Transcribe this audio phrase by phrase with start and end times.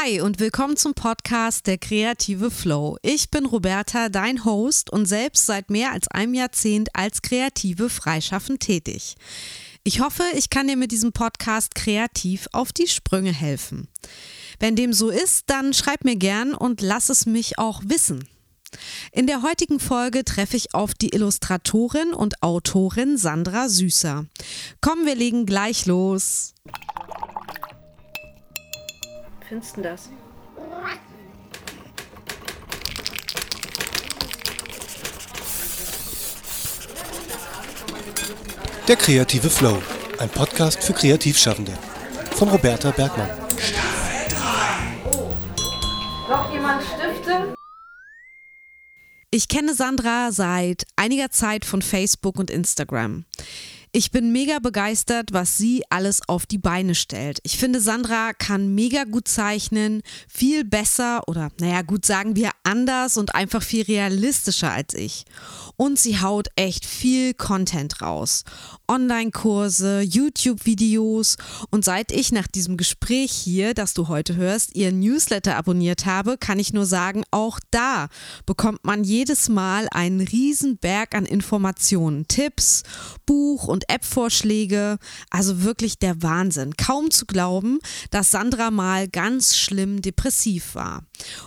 [0.00, 2.98] Hi und willkommen zum Podcast Der kreative Flow.
[3.02, 8.60] Ich bin Roberta, dein Host und selbst seit mehr als einem Jahrzehnt als kreative freischaffend
[8.60, 9.16] tätig.
[9.84, 13.88] Ich hoffe, ich kann dir mit diesem Podcast kreativ auf die Sprünge helfen.
[14.60, 18.28] Wenn dem so ist, dann schreib mir gern und lass es mich auch wissen.
[19.12, 24.26] In der heutigen Folge treffe ich auf die Illustratorin und Autorin Sandra Süßer.
[24.80, 26.54] Komm, wir legen gleich los
[29.48, 30.10] findest du das?
[38.86, 39.82] Der kreative Flow,
[40.18, 41.72] ein Podcast für Kreativschaffende
[42.36, 43.28] von Roberta Bergmann.
[46.28, 47.54] Noch jemand Stifte?
[49.30, 53.24] Ich kenne Sandra seit einiger Zeit von Facebook und Instagram.
[53.92, 57.38] Ich bin mega begeistert, was sie alles auf die Beine stellt.
[57.42, 63.16] Ich finde, Sandra kann mega gut zeichnen, viel besser oder, naja, gut sagen wir anders
[63.16, 65.24] und einfach viel realistischer als ich.
[65.78, 68.42] Und sie haut echt viel Content raus.
[68.88, 71.36] Online-Kurse, YouTube-Videos
[71.70, 76.36] und seit ich nach diesem Gespräch hier, das du heute hörst, ihr Newsletter abonniert habe,
[76.36, 78.08] kann ich nur sagen, auch da
[78.44, 82.82] bekommt man jedes Mal einen riesen Berg an Informationen, Tipps,
[83.24, 84.98] Buch und App-Vorschläge.
[85.30, 86.76] Also wirklich der Wahnsinn.
[86.76, 87.78] Kaum zu glauben,
[88.10, 91.04] dass Sandra mal ganz schlimm depressiv war.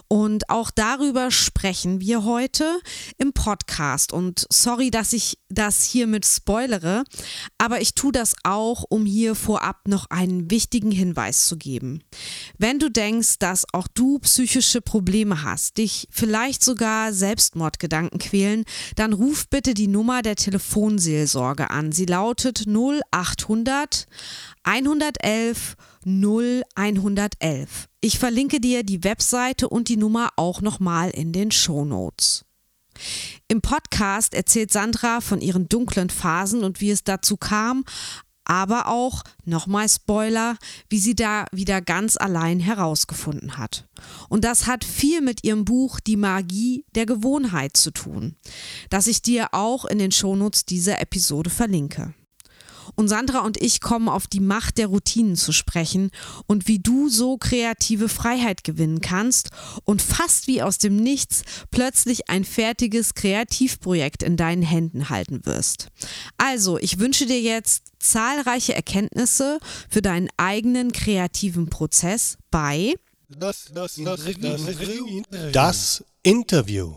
[0.08, 2.80] Und auch darüber sprechen wir heute
[3.18, 4.14] im Podcast.
[4.22, 7.06] Und sorry, dass ich das hiermit spoilere,
[7.58, 12.04] aber ich tue das auch, um hier vorab noch einen wichtigen Hinweis zu geben.
[12.60, 18.64] Wenn du denkst, dass auch du psychische Probleme hast, dich vielleicht sogar Selbstmordgedanken quälen,
[18.96, 21.92] dann ruf bitte die Nummer der Telefonseelsorge an.
[21.92, 24.06] Sie lautet 0800
[24.62, 27.88] 111 0111.
[28.02, 32.46] Ich verlinke dir die Webseite und die Nummer auch nochmal in den Show Notes.
[33.52, 37.84] Im Podcast erzählt Sandra von ihren dunklen Phasen und wie es dazu kam,
[38.46, 40.56] aber auch, nochmal Spoiler,
[40.88, 43.90] wie sie da wieder ganz allein herausgefunden hat.
[44.30, 48.38] Und das hat viel mit ihrem Buch Die Magie der Gewohnheit zu tun,
[48.90, 52.14] das ich dir auch in den Shownotes dieser Episode verlinke.
[52.96, 56.12] Und Sandra und ich kommen auf die Macht der Routinen zu sprechen
[56.48, 59.50] und wie du so kreative Freiheit gewinnen kannst
[59.84, 65.88] und fast wie aus dem Nichts plötzlich ein fertiges Kreativprojekt in deinen Händen halten wirst.
[66.38, 69.60] Also, ich wünsche dir jetzt zahlreiche Erkenntnisse
[69.90, 72.96] für deinen eigenen kreativen Prozess bei
[73.30, 74.26] das, das, das,
[75.52, 76.96] das Interview.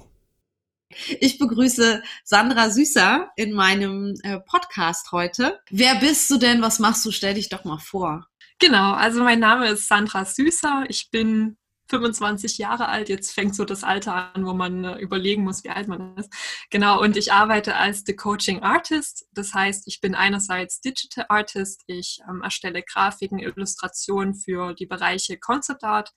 [1.21, 5.61] Ich begrüße Sandra Süßer in meinem äh, Podcast heute.
[5.71, 6.63] Wer bist du denn?
[6.63, 7.11] Was machst du?
[7.11, 8.27] Stell dich doch mal vor.
[8.59, 10.85] Genau, also mein Name ist Sandra Süßer.
[10.89, 11.57] Ich bin
[11.89, 13.09] 25 Jahre alt.
[13.09, 16.33] Jetzt fängt so das Alter an, wo man äh, überlegen muss, wie alt man ist.
[16.71, 19.27] Genau, und ich arbeite als The Coaching Artist.
[19.33, 21.83] Das heißt, ich bin einerseits Digital Artist.
[21.87, 26.13] Ich ähm, erstelle Grafiken, Illustrationen für die Bereiche Concept Art,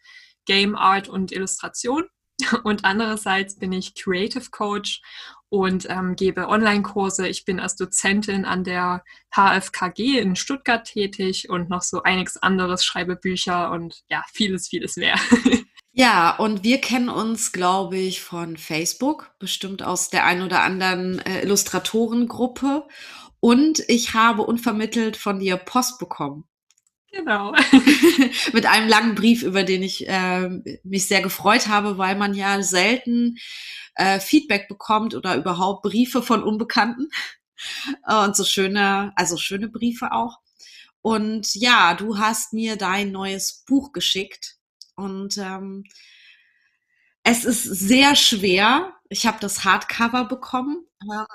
[0.45, 2.05] Game Art und Illustration.
[2.63, 5.01] Und andererseits bin ich Creative Coach
[5.49, 7.27] und ähm, gebe Online-Kurse.
[7.27, 9.03] Ich bin als Dozentin an der
[9.35, 14.97] HFKG in Stuttgart tätig und noch so einiges anderes, schreibe Bücher und ja, vieles, vieles
[14.97, 15.15] mehr.
[15.99, 21.17] Ja, und wir kennen uns, glaube ich, von Facebook, bestimmt aus der ein oder anderen
[21.25, 22.87] äh, Illustratorengruppe.
[23.39, 26.43] Und ich habe unvermittelt von dir Post bekommen.
[27.17, 27.51] Genau.
[28.53, 30.50] Mit einem langen Brief, über den ich äh,
[30.83, 33.38] mich sehr gefreut habe, weil man ja selten
[33.95, 37.09] äh, Feedback bekommt oder überhaupt Briefe von Unbekannten.
[38.07, 40.38] Und so schöne, also schöne Briefe auch.
[41.01, 44.57] Und ja, du hast mir dein neues Buch geschickt.
[44.95, 45.85] Und ähm,
[47.23, 48.94] es ist sehr schwer.
[49.09, 50.85] Ich habe das Hardcover bekommen.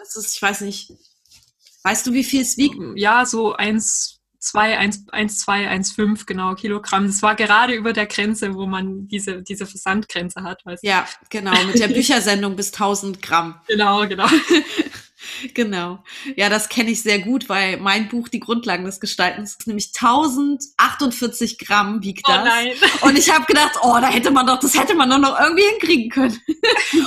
[0.02, 0.92] Es ist, ich weiß nicht,
[1.82, 2.76] weißt du, wie viel es wiegt?
[2.96, 7.06] Ja, so eins 2, 1, 1, 2, 1, 5 genau Kilogramm.
[7.06, 10.66] Das war gerade über der Grenze, wo man diese, diese Versandgrenze hat.
[10.66, 10.82] Weißt?
[10.82, 13.60] Ja, genau, mit der Büchersendung bis 1000 Gramm.
[13.68, 14.26] Genau, genau.
[15.54, 16.04] genau.
[16.36, 21.58] Ja, das kenne ich sehr gut, weil mein Buch Die Grundlagen des Gestaltens nämlich 1048
[21.58, 22.42] Gramm wiegt oh das.
[22.42, 22.72] Oh nein.
[23.02, 25.62] Und ich habe gedacht, oh, da hätte man doch, das hätte man doch noch irgendwie
[25.62, 26.38] hinkriegen können.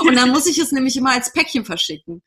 [0.07, 2.23] Und dann muss ich es nämlich immer als Päckchen verschicken.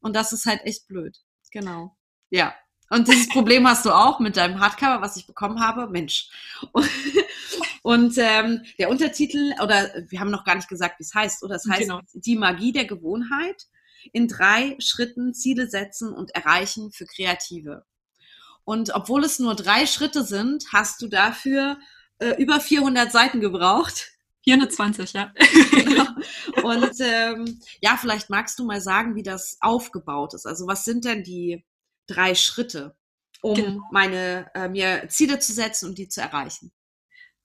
[0.00, 1.16] Und das ist halt echt blöd.
[1.50, 1.96] Genau.
[2.30, 2.54] Ja,
[2.90, 5.88] und dieses Problem hast du auch mit deinem Hardcover, was ich bekommen habe.
[5.88, 6.30] Mensch.
[6.72, 6.88] Und,
[7.82, 11.56] und ähm, der Untertitel, oder wir haben noch gar nicht gesagt, wie es heißt, oder
[11.56, 12.00] es heißt genau.
[12.14, 13.64] Die Magie der Gewohnheit.
[14.12, 17.84] In drei Schritten Ziele setzen und erreichen für Kreative.
[18.64, 21.78] Und obwohl es nur drei Schritte sind, hast du dafür
[22.18, 24.12] äh, über 400 Seiten gebraucht.
[24.44, 25.32] 420, ja.
[25.72, 26.06] genau.
[26.62, 30.46] Und ähm, ja, vielleicht magst du mal sagen, wie das aufgebaut ist.
[30.46, 31.64] Also was sind denn die
[32.08, 32.96] drei Schritte,
[33.42, 33.82] um genau.
[33.92, 36.72] meine äh, mir Ziele zu setzen und die zu erreichen?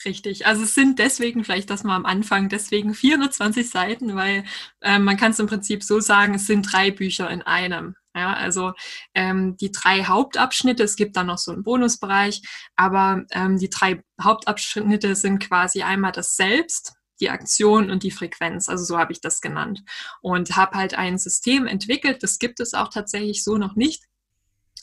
[0.06, 0.46] Richtig.
[0.46, 4.44] Also es sind deswegen vielleicht das mal am Anfang, deswegen 420 Seiten, weil
[4.82, 7.96] äh, man kann es im Prinzip so sagen, es sind drei Bücher in einem.
[8.16, 8.74] Ja, also
[9.16, 12.42] ähm, die drei Hauptabschnitte, es gibt dann noch so einen Bonusbereich,
[12.76, 18.70] aber ähm, die drei Hauptabschnitte sind quasi einmal das Selbst, die Aktion und die Frequenz.
[18.70, 19.82] Also so habe ich das genannt.
[20.22, 24.04] Und habe halt ein System entwickelt, das gibt es auch tatsächlich so noch nicht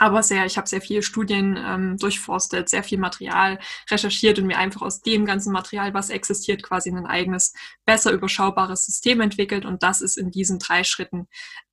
[0.00, 3.58] aber sehr, ich habe sehr viele Studien ähm, durchforstet, sehr viel Material
[3.90, 7.52] recherchiert und mir einfach aus dem ganzen Material, was existiert, quasi ein eigenes,
[7.84, 9.66] besser überschaubares System entwickelt.
[9.66, 11.28] Und das ist in diesen drei Schritten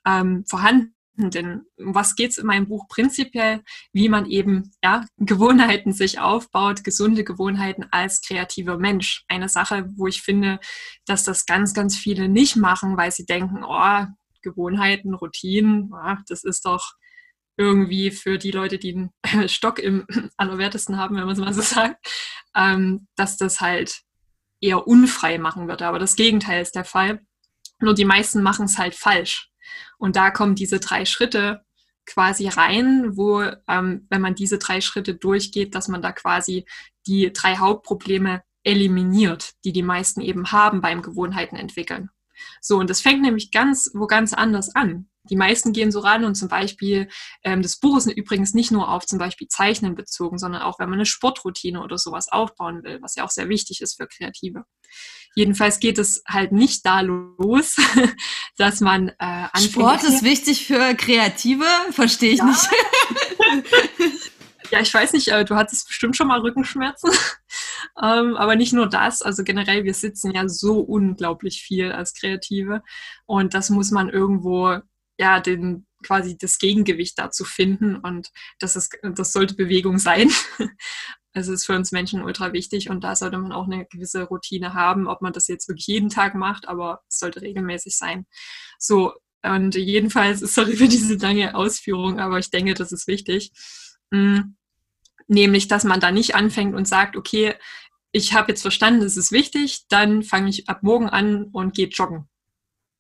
[0.06, 0.94] ähm, vorhanden.
[1.16, 3.64] Denn um was geht es in meinem Buch prinzipiell?
[3.94, 9.24] Wie man eben ja, Gewohnheiten sich aufbaut, gesunde Gewohnheiten als kreativer Mensch.
[9.30, 10.60] Eine Sache, wo ich finde,
[11.06, 14.06] dass das ganz, ganz viele nicht machen, weil sie denken, oh,
[14.42, 16.92] Gewohnheiten, Routinen, oh, das ist doch
[17.58, 20.06] irgendwie für die Leute, die einen Stock im
[20.38, 22.08] allerwertesten haben, wenn man es mal so sagt,
[22.56, 24.02] ähm, dass das halt
[24.62, 25.82] eher unfrei machen wird.
[25.82, 27.22] Aber das Gegenteil ist der Fall.
[27.80, 29.50] Nur die meisten machen es halt falsch.
[29.98, 31.62] Und da kommen diese drei Schritte
[32.06, 36.66] quasi rein, wo, ähm, wenn man diese drei Schritte durchgeht, dass man da quasi
[37.06, 42.10] die drei Hauptprobleme eliminiert, die die meisten eben haben beim Gewohnheiten entwickeln.
[42.62, 46.26] So, und das fängt nämlich ganz, wo ganz anders an die meisten gehen so ran
[46.26, 47.08] und zum Beispiel,
[47.44, 50.90] ähm, das Buch ist übrigens nicht nur auf zum Beispiel Zeichnen bezogen, sondern auch, wenn
[50.90, 54.64] man eine Sportroutine oder sowas aufbauen will, was ja auch sehr wichtig ist für Kreative.
[55.36, 57.76] Jedenfalls geht es halt nicht da los,
[58.58, 59.72] dass man äh, anfängt.
[59.72, 62.46] Sport ist wichtig für Kreative, verstehe ich ja.
[62.46, 62.68] nicht.
[64.72, 67.12] ja, ich weiß nicht, du hattest bestimmt schon mal Rückenschmerzen.
[68.02, 72.84] Ähm, aber nicht nur das, also generell, wir sitzen ja so unglaublich viel als Kreative.
[73.26, 74.80] Und das muss man irgendwo
[75.20, 78.30] ja, den, quasi das Gegengewicht dazu finden und
[78.60, 80.32] das ist, das sollte Bewegung sein.
[81.34, 84.74] Es ist für uns Menschen ultra wichtig und da sollte man auch eine gewisse Routine
[84.74, 88.26] haben, ob man das jetzt wirklich jeden Tag macht, aber es sollte regelmäßig sein.
[88.80, 93.52] So, und jedenfalls, sorry für diese lange Ausführung, aber ich denke, das ist wichtig.
[94.10, 94.56] Mm,
[95.28, 97.54] nämlich, dass man da nicht anfängt und sagt, okay,
[98.18, 101.88] ich habe jetzt verstanden, das ist wichtig, dann fange ich ab morgen an und gehe
[101.88, 102.28] joggen.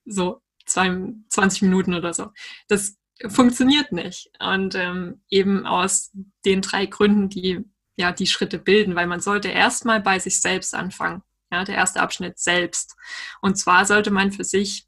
[0.05, 2.29] So, zwei, 20 Minuten oder so.
[2.67, 2.97] Das
[3.27, 4.29] funktioniert nicht.
[4.39, 6.11] Und ähm, eben aus
[6.45, 7.65] den drei Gründen, die
[7.95, 11.23] ja die Schritte bilden, weil man sollte erstmal bei sich selbst anfangen.
[11.51, 12.95] Ja, der erste Abschnitt selbst.
[13.41, 14.85] Und zwar sollte man für sich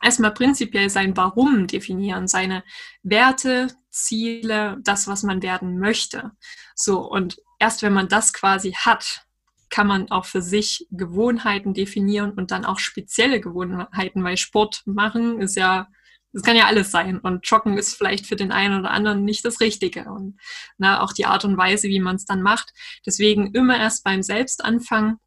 [0.00, 2.64] erstmal prinzipiell sein Warum definieren, seine
[3.02, 6.30] Werte, Ziele, das, was man werden möchte.
[6.74, 9.26] So, und erst wenn man das quasi hat,
[9.70, 15.40] kann man auch für sich Gewohnheiten definieren und dann auch spezielle Gewohnheiten, weil Sport machen
[15.40, 15.88] ist ja,
[16.32, 19.44] das kann ja alles sein und Joggen ist vielleicht für den einen oder anderen nicht
[19.44, 20.38] das Richtige und
[20.78, 22.72] na, auch die Art und Weise, wie man es dann macht.
[23.06, 25.18] Deswegen immer erst beim Selbstanfang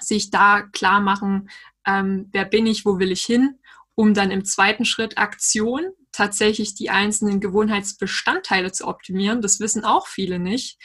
[0.00, 1.50] sich da klar machen,
[1.86, 3.58] ähm, wer bin ich, wo will ich hin,
[3.94, 9.42] um dann im zweiten Schritt Aktion tatsächlich die einzelnen Gewohnheitsbestandteile zu optimieren.
[9.42, 10.78] Das wissen auch viele nicht,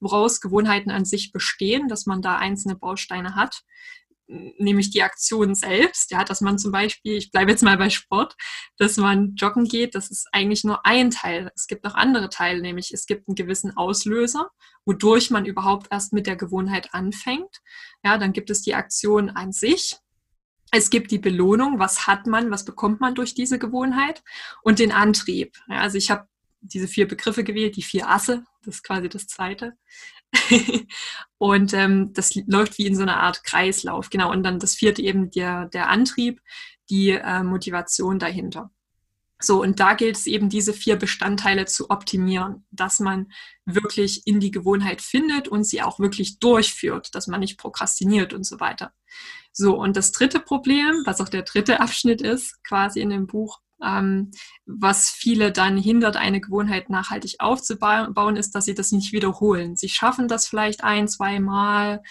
[0.00, 3.62] woraus Gewohnheiten an sich bestehen, dass man da einzelne Bausteine hat,
[4.58, 8.36] nämlich die Aktion selbst, ja, dass man zum Beispiel, ich bleibe jetzt mal bei Sport,
[8.78, 11.50] dass man joggen geht, das ist eigentlich nur ein Teil.
[11.54, 14.50] Es gibt noch andere Teile, nämlich es gibt einen gewissen Auslöser,
[14.84, 17.60] wodurch man überhaupt erst mit der Gewohnheit anfängt.
[18.04, 19.96] Ja, dann gibt es die Aktion an sich.
[20.72, 24.22] Es gibt die Belohnung, was hat man, was bekommt man durch diese Gewohnheit
[24.62, 25.56] und den Antrieb.
[25.68, 26.28] Ja, also ich habe
[26.60, 29.76] diese vier Begriffe gewählt, die vier Asse, das ist quasi das zweite.
[31.38, 34.30] und ähm, das läuft wie in so einer Art Kreislauf, genau.
[34.30, 36.40] Und dann das vierte eben der, der Antrieb,
[36.88, 38.70] die äh, Motivation dahinter.
[39.42, 43.32] So, und da gilt es eben, diese vier Bestandteile zu optimieren, dass man
[43.64, 48.44] wirklich in die Gewohnheit findet und sie auch wirklich durchführt, dass man nicht prokrastiniert und
[48.44, 48.92] so weiter.
[49.52, 53.60] So, und das dritte Problem, was auch der dritte Abschnitt ist, quasi in dem Buch,
[53.84, 54.30] ähm,
[54.66, 59.76] was viele dann hindert, eine Gewohnheit nachhaltig aufzubauen, ist, dass sie das nicht wiederholen.
[59.76, 62.02] Sie schaffen das vielleicht ein, zwei Mal,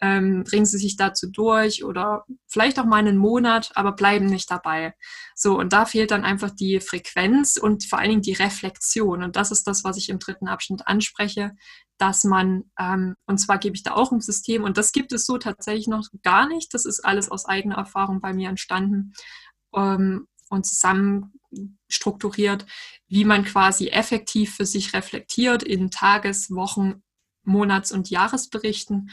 [0.00, 4.50] ähm, bringen sie sich dazu durch oder vielleicht auch mal einen Monat, aber bleiben nicht
[4.50, 4.94] dabei.
[5.34, 9.22] So, und da fehlt dann einfach die Frequenz und vor allen Dingen die Reflexion.
[9.22, 11.52] Und das ist das, was ich im dritten Abschnitt anspreche,
[11.98, 15.26] dass man, ähm, und zwar gebe ich da auch ein System, und das gibt es
[15.26, 16.72] so tatsächlich noch gar nicht.
[16.74, 19.14] Das ist alles aus eigener Erfahrung bei mir entstanden.
[19.74, 21.32] Ähm, und zusammen
[21.88, 22.66] strukturiert,
[23.08, 27.02] wie man quasi effektiv für sich reflektiert in Tages-, Wochen-,
[27.44, 29.10] Monats- und Jahresberichten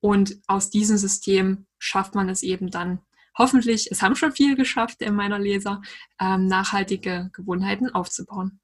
[0.00, 3.00] Und aus diesem System schafft man es eben dann
[3.36, 5.80] hoffentlich, es haben schon viele geschafft in meiner Leser,
[6.20, 8.60] ähm, nachhaltige Gewohnheiten aufzubauen.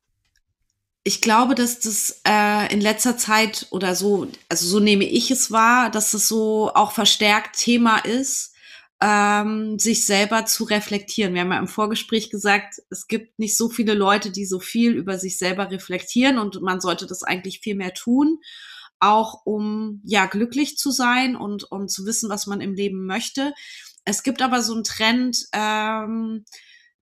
[1.05, 5.51] Ich glaube, dass das äh, in letzter Zeit oder so, also so nehme ich es
[5.51, 8.54] wahr, dass es so auch verstärkt Thema ist,
[9.07, 11.35] ähm, sich selber zu reflektieren.
[11.35, 14.93] Wir haben ja im Vorgespräch gesagt, es gibt nicht so viele Leute, die so viel
[14.93, 18.39] über sich selber reflektieren und man sollte das eigentlich viel mehr tun,
[19.01, 23.53] auch um ja glücklich zu sein und, und zu wissen, was man im Leben möchte.
[24.07, 26.47] Es gibt aber so einen Trend, ähm,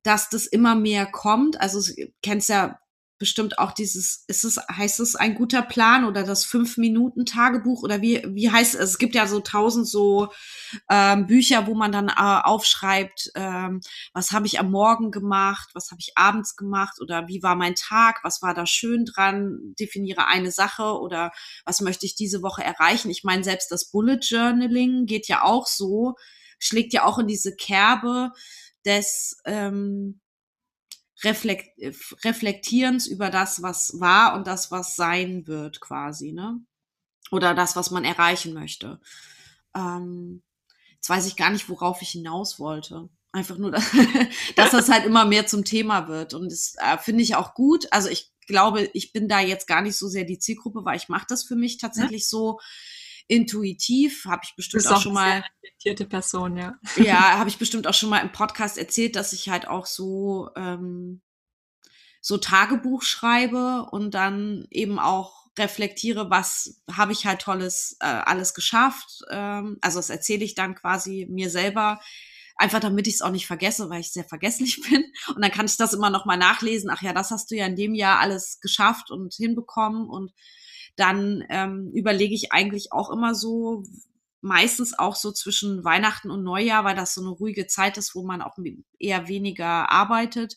[0.03, 1.61] dass das immer mehr kommt.
[1.61, 1.81] Also
[2.21, 2.81] kennst ja
[3.23, 8.21] bestimmt auch dieses, ist es, heißt es ein guter Plan oder das Fünf-Minuten-Tagebuch oder wie,
[8.27, 8.81] wie heißt es?
[8.81, 10.33] Es gibt ja so tausend so
[10.91, 13.81] ähm, Bücher, wo man dann äh, aufschreibt, ähm,
[14.13, 17.77] was habe ich am Morgen gemacht, was habe ich abends gemacht oder wie war mein
[17.77, 21.31] Tag, was war da schön dran, definiere eine Sache oder
[21.65, 23.09] was möchte ich diese Woche erreichen.
[23.09, 26.17] Ich meine, selbst das Bullet Journaling geht ja auch so,
[26.59, 28.33] schlägt ja auch in diese Kerbe
[28.85, 30.21] des ähm,
[31.25, 31.71] Reflekt
[32.25, 36.61] Reflektierens über das, was war und das, was sein wird, quasi, ne?
[37.31, 39.01] Oder das, was man erreichen möchte.
[39.75, 40.43] Ähm,
[40.95, 43.09] jetzt weiß ich gar nicht, worauf ich hinaus wollte.
[43.33, 43.91] Einfach nur, dass,
[44.57, 46.35] dass das halt immer mehr zum Thema wird.
[46.35, 47.87] Und das äh, finde ich auch gut.
[47.91, 51.09] Also ich glaube, ich bin da jetzt gar nicht so sehr die Zielgruppe, weil ich
[51.09, 52.29] mache das für mich tatsächlich ja.
[52.29, 52.61] so
[53.29, 56.75] intuitiv, habe ich bestimmt auch, auch schon mal reflektierte Person, ja.
[56.97, 60.49] Ja, habe ich bestimmt auch schon mal im Podcast erzählt, dass ich halt auch so
[60.57, 61.23] ähm,
[62.21, 68.55] so Tagebuch schreibe und dann eben auch reflektiere, was habe ich halt tolles äh, alles
[68.55, 69.23] geschafft.
[69.31, 72.01] Ähm, also das erzähle ich dann quasi mir selber,
[72.57, 75.05] einfach damit ich es auch nicht vergesse, weil ich sehr vergesslich bin.
[75.35, 76.91] Und dann kann ich das immer noch mal nachlesen.
[76.91, 80.33] Ach ja, das hast du ja in dem Jahr alles geschafft und hinbekommen und
[80.97, 83.85] dann ähm, überlege ich eigentlich auch immer so,
[84.43, 88.25] meistens auch so zwischen Weihnachten und Neujahr, weil das so eine ruhige Zeit ist, wo
[88.25, 88.59] man auch
[88.99, 90.57] eher weniger arbeitet,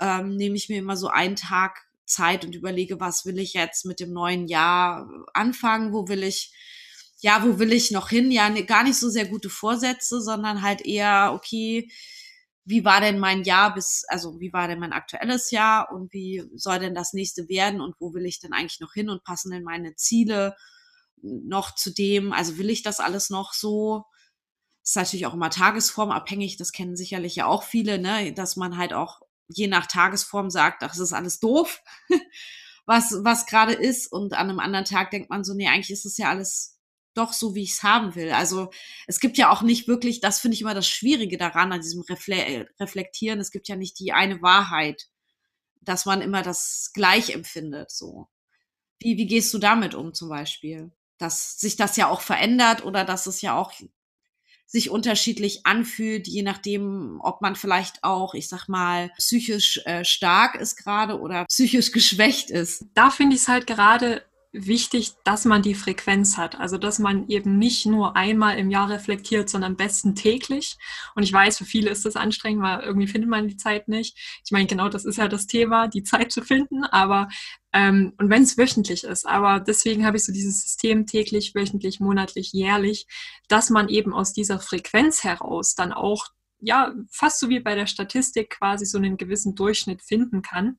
[0.00, 3.84] ähm, nehme ich mir immer so einen Tag Zeit und überlege, was will ich jetzt
[3.84, 6.52] mit dem neuen Jahr anfangen, wo will ich,
[7.20, 8.30] ja, wo will ich noch hin?
[8.30, 11.90] Ja, ne, gar nicht so sehr gute Vorsätze, sondern halt eher, okay,
[12.70, 16.42] wie war denn mein Jahr bis, also wie war denn mein aktuelles Jahr und wie
[16.54, 19.50] soll denn das nächste werden und wo will ich denn eigentlich noch hin und passen
[19.50, 20.56] denn meine Ziele
[21.22, 24.06] noch zu dem, also will ich das alles noch so?
[24.82, 28.92] ist natürlich auch immer tagesformabhängig, das kennen sicherlich ja auch viele, ne, dass man halt
[28.92, 31.82] auch je nach Tagesform sagt, ach, das ist alles doof,
[32.86, 36.06] was, was gerade ist und an einem anderen Tag denkt man so, nee, eigentlich ist
[36.06, 36.79] es ja alles
[37.14, 38.30] doch so, wie ich es haben will.
[38.32, 38.70] Also
[39.06, 42.02] es gibt ja auch nicht wirklich, das finde ich immer das Schwierige daran, an diesem
[42.02, 43.40] Refle äh, Reflektieren.
[43.40, 45.08] Es gibt ja nicht die eine Wahrheit,
[45.80, 47.90] dass man immer das gleich empfindet.
[47.90, 48.28] So.
[48.98, 50.92] Wie, wie gehst du damit um zum Beispiel?
[51.18, 53.72] Dass sich das ja auch verändert oder dass es ja auch
[54.66, 60.54] sich unterschiedlich anfühlt, je nachdem, ob man vielleicht auch, ich sag mal, psychisch äh, stark
[60.54, 62.84] ist gerade oder psychisch geschwächt ist.
[62.94, 66.58] Da finde ich es halt gerade wichtig, dass man die Frequenz hat.
[66.58, 70.76] Also, dass man eben nicht nur einmal im Jahr reflektiert, sondern am besten täglich.
[71.14, 74.16] Und ich weiß, für viele ist das anstrengend, weil irgendwie findet man die Zeit nicht.
[74.44, 76.84] Ich meine, genau das ist ja das Thema, die Zeit zu finden.
[76.84, 77.28] Aber,
[77.72, 82.00] ähm, und wenn es wöchentlich ist, aber deswegen habe ich so dieses System täglich, wöchentlich,
[82.00, 83.06] monatlich, jährlich,
[83.48, 86.28] dass man eben aus dieser Frequenz heraus dann auch
[86.62, 90.78] ja, fast so wie bei der Statistik quasi so einen gewissen Durchschnitt finden kann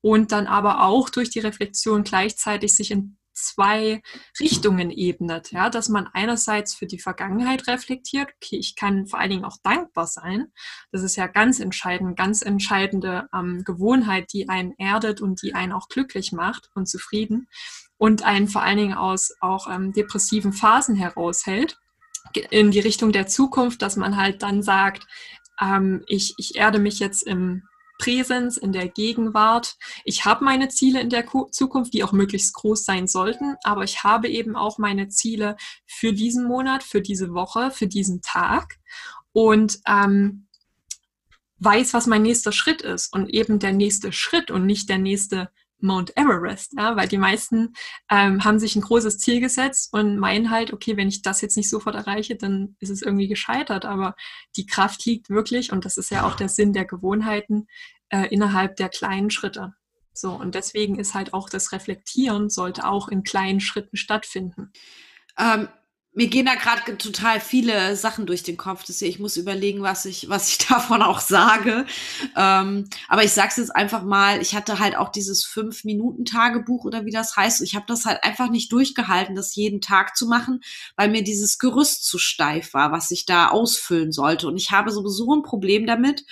[0.00, 4.02] und dann aber auch durch die Reflexion gleichzeitig sich in zwei
[4.40, 9.30] Richtungen ebnet, ja, dass man einerseits für die Vergangenheit reflektiert, okay, ich kann vor allen
[9.30, 10.52] Dingen auch dankbar sein.
[10.90, 15.72] Das ist ja ganz entscheidend, ganz entscheidende ähm, Gewohnheit, die einen erdet und die einen
[15.72, 17.48] auch glücklich macht und zufrieden
[17.96, 21.78] und einen vor allen Dingen aus auch ähm, depressiven Phasen heraushält
[22.50, 25.06] in die Richtung der Zukunft, dass man halt dann sagt,
[25.60, 27.62] ähm, ich, ich erde mich jetzt im
[27.98, 29.76] Präsenz, in der Gegenwart.
[30.04, 34.04] Ich habe meine Ziele in der Zukunft, die auch möglichst groß sein sollten, aber ich
[34.04, 38.78] habe eben auch meine Ziele für diesen Monat, für diese Woche, für diesen Tag
[39.32, 40.46] und ähm,
[41.58, 45.50] weiß, was mein nächster Schritt ist und eben der nächste Schritt und nicht der nächste
[45.80, 47.74] Mount Everest, ja, weil die meisten
[48.10, 51.56] ähm, haben sich ein großes Ziel gesetzt und meinen halt, okay, wenn ich das jetzt
[51.56, 53.84] nicht sofort erreiche, dann ist es irgendwie gescheitert.
[53.84, 54.14] Aber
[54.56, 57.66] die Kraft liegt wirklich, und das ist ja auch der Sinn der Gewohnheiten,
[58.10, 59.74] äh, innerhalb der kleinen Schritte.
[60.12, 64.72] So, und deswegen ist halt auch das Reflektieren sollte auch in kleinen Schritten stattfinden.
[65.38, 65.68] Ähm,
[66.18, 68.82] mir gehen da gerade total viele Sachen durch den Kopf.
[68.82, 71.86] Deswegen, ich muss überlegen, was ich, was ich davon auch sage.
[72.36, 77.12] Ähm, aber ich sag's jetzt einfach mal, ich hatte halt auch dieses Fünf-Minuten-Tagebuch oder wie
[77.12, 77.62] das heißt.
[77.62, 80.60] Ich habe das halt einfach nicht durchgehalten, das jeden Tag zu machen,
[80.96, 84.48] weil mir dieses Gerüst zu steif war, was ich da ausfüllen sollte.
[84.48, 86.24] Und ich habe sowieso ein Problem damit,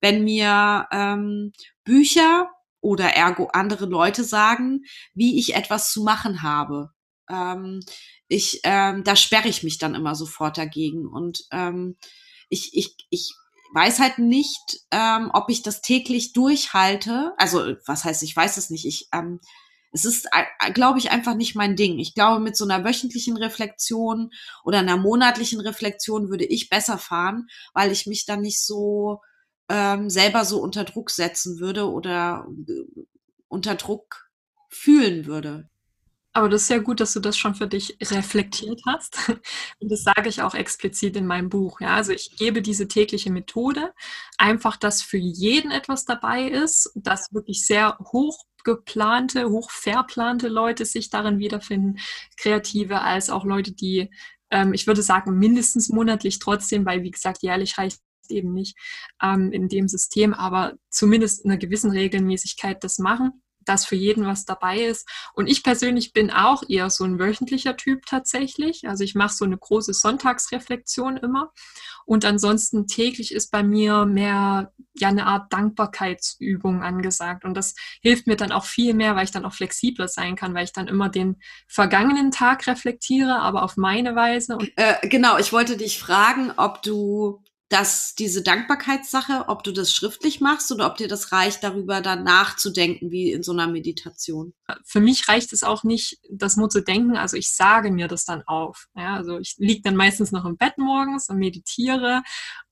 [0.00, 1.52] wenn mir ähm,
[1.84, 2.48] Bücher
[2.80, 6.94] oder ergo andere Leute sagen, wie ich etwas zu machen habe.
[7.28, 7.80] Ähm,
[8.28, 11.06] ich, ähm, da sperre ich mich dann immer sofort dagegen.
[11.06, 11.96] Und ähm,
[12.48, 13.32] ich, ich, ich
[13.74, 17.32] weiß halt nicht, ähm, ob ich das täglich durchhalte.
[17.36, 18.86] Also, was heißt, ich weiß es nicht.
[18.86, 19.40] Ich, ähm,
[19.92, 21.98] es ist, äh, glaube ich, einfach nicht mein Ding.
[21.98, 24.30] Ich glaube, mit so einer wöchentlichen Reflexion
[24.64, 29.20] oder einer monatlichen Reflexion würde ich besser fahren, weil ich mich dann nicht so
[29.68, 33.04] ähm, selber so unter Druck setzen würde oder äh,
[33.48, 34.28] unter Druck
[34.68, 35.68] fühlen würde.
[36.36, 39.16] Aber das ist sehr gut, dass du das schon für dich reflektiert hast.
[39.78, 41.80] Und das sage ich auch explizit in meinem Buch.
[41.80, 43.94] Ja, also ich gebe diese tägliche Methode,
[44.36, 50.84] einfach, dass für jeden etwas dabei ist, dass wirklich sehr hoch geplante, hoch verplante Leute
[50.86, 52.00] sich darin wiederfinden,
[52.36, 54.10] Kreative als auch Leute, die,
[54.50, 58.76] ähm, ich würde sagen, mindestens monatlich trotzdem, weil wie gesagt, jährlich reicht eben nicht
[59.22, 64.26] ähm, in dem System, aber zumindest in einer gewissen Regelmäßigkeit das machen dass für jeden
[64.26, 65.08] was dabei ist.
[65.34, 68.88] Und ich persönlich bin auch eher so ein wöchentlicher Typ tatsächlich.
[68.88, 71.52] Also ich mache so eine große Sonntagsreflexion immer.
[72.06, 77.44] Und ansonsten täglich ist bei mir mehr ja eine Art Dankbarkeitsübung angesagt.
[77.44, 80.54] Und das hilft mir dann auch viel mehr, weil ich dann auch flexibler sein kann,
[80.54, 84.58] weil ich dann immer den vergangenen Tag reflektiere, aber auf meine Weise.
[84.76, 90.40] Äh, genau, ich wollte dich fragen, ob du dass diese Dankbarkeitssache, ob du das schriftlich
[90.40, 94.52] machst oder ob dir das reicht, darüber dann nachzudenken, wie in so einer Meditation?
[94.84, 97.16] Für mich reicht es auch nicht, das nur zu denken.
[97.16, 98.86] Also ich sage mir das dann auf.
[98.94, 102.22] Ja, also ich liege dann meistens noch im Bett morgens und meditiere.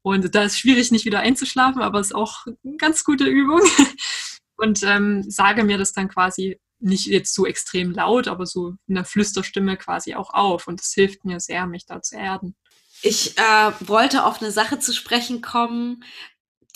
[0.03, 3.63] Und da ist schwierig, nicht wieder einzuschlafen, aber es ist auch eine ganz gute Übung.
[4.57, 8.95] Und ähm, sage mir das dann quasi nicht jetzt so extrem laut, aber so in
[8.95, 10.69] der Flüsterstimme quasi auch auf.
[10.69, 12.55] Und das hilft mir sehr, mich da zu erden.
[13.03, 16.05] Ich äh, wollte auf eine Sache zu sprechen kommen,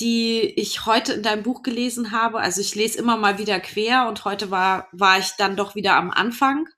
[0.00, 2.40] die ich heute in deinem Buch gelesen habe.
[2.40, 5.94] Also ich lese immer mal wieder quer und heute war, war ich dann doch wieder
[5.94, 6.68] am Anfang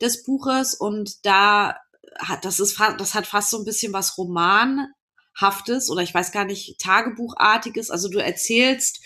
[0.00, 1.76] des Buches und da
[2.20, 6.44] hat, das ist, das hat fast so ein bisschen was Romanhaftes oder ich weiß gar
[6.44, 7.90] nicht, Tagebuchartiges.
[7.90, 9.00] Also du erzählst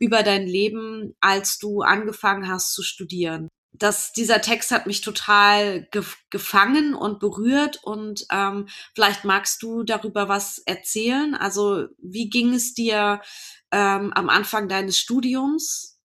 [0.00, 5.86] über dein Leben, als du angefangen hast zu studieren dass dieser Text hat mich total
[5.90, 11.34] ge gefangen und berührt und ähm, vielleicht magst du darüber was erzählen.
[11.34, 13.20] Also wie ging es dir
[13.72, 15.98] ähm, am Anfang deines Studiums,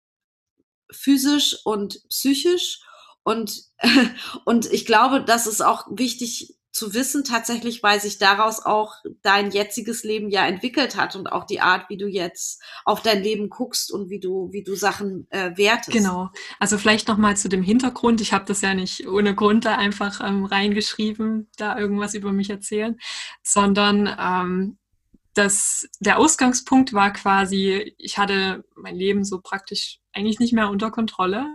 [0.91, 2.81] physisch und psychisch?
[3.23, 3.63] Und,
[4.45, 9.51] und ich glaube, das ist auch wichtig zu wissen, tatsächlich, weil sich daraus auch dein
[9.51, 13.49] jetziges Leben ja entwickelt hat und auch die Art, wie du jetzt auf dein Leben
[13.49, 15.91] guckst und wie du, wie du Sachen äh, wertest.
[15.91, 16.29] Genau.
[16.57, 18.21] Also vielleicht nochmal zu dem Hintergrund.
[18.21, 22.49] Ich habe das ja nicht ohne Grund da einfach ähm, reingeschrieben, da irgendwas über mich
[22.49, 22.97] erzählen,
[23.43, 24.77] sondern ähm,
[25.33, 30.91] das, der Ausgangspunkt war quasi, ich hatte mein Leben so praktisch eigentlich nicht mehr unter
[30.91, 31.45] Kontrolle.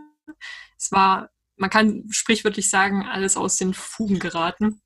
[0.78, 4.80] Es war, man kann sprichwörtlich sagen, alles aus den Fugen geraten.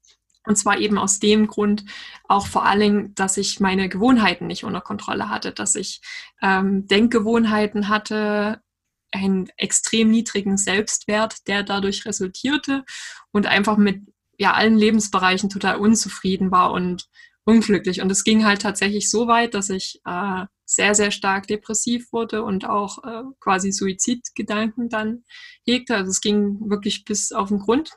[0.47, 1.85] Und zwar eben aus dem Grund
[2.27, 6.01] auch vor Dingen, dass ich meine Gewohnheiten nicht unter Kontrolle hatte, dass ich
[6.41, 8.61] ähm, Denkgewohnheiten hatte,
[9.13, 12.85] einen extrem niedrigen Selbstwert, der dadurch resultierte
[13.33, 14.03] und einfach mit
[14.39, 17.09] ja, allen Lebensbereichen total unzufrieden war und
[17.45, 18.03] unglücklich.
[18.03, 22.43] Und es ging halt tatsächlich so weit, dass ich äh, sehr, sehr stark depressiv wurde
[22.45, 25.25] und auch äh, quasi Suizidgedanken dann
[25.67, 25.97] hegte.
[25.97, 27.93] Also es ging wirklich bis auf den Grund.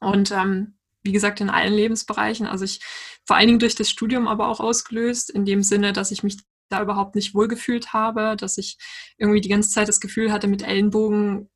[0.00, 2.46] Und ähm, wie gesagt, in allen Lebensbereichen.
[2.46, 2.80] Also ich
[3.24, 6.38] vor allen Dingen durch das Studium aber auch ausgelöst, in dem Sinne, dass ich mich
[6.68, 8.78] da überhaupt nicht wohlgefühlt habe, dass ich
[9.18, 11.50] irgendwie die ganze Zeit das Gefühl hatte, mit Ellenbogen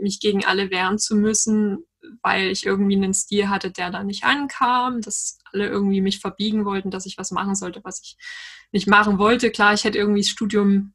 [0.00, 1.84] mich gegen alle wehren zu müssen,
[2.22, 6.64] weil ich irgendwie einen Stil hatte, der da nicht ankam, dass alle irgendwie mich verbiegen
[6.64, 8.16] wollten, dass ich was machen sollte, was ich
[8.72, 9.50] nicht machen wollte.
[9.50, 10.94] Klar, ich hätte irgendwie das Studium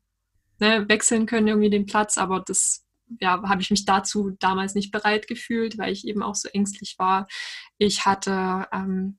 [0.59, 2.85] ne, wechseln können, irgendwie den Platz, aber das
[3.19, 6.95] ja, habe ich mich dazu damals nicht bereit gefühlt, weil ich eben auch so ängstlich
[6.97, 7.27] war.
[7.77, 9.17] Ich hatte ähm,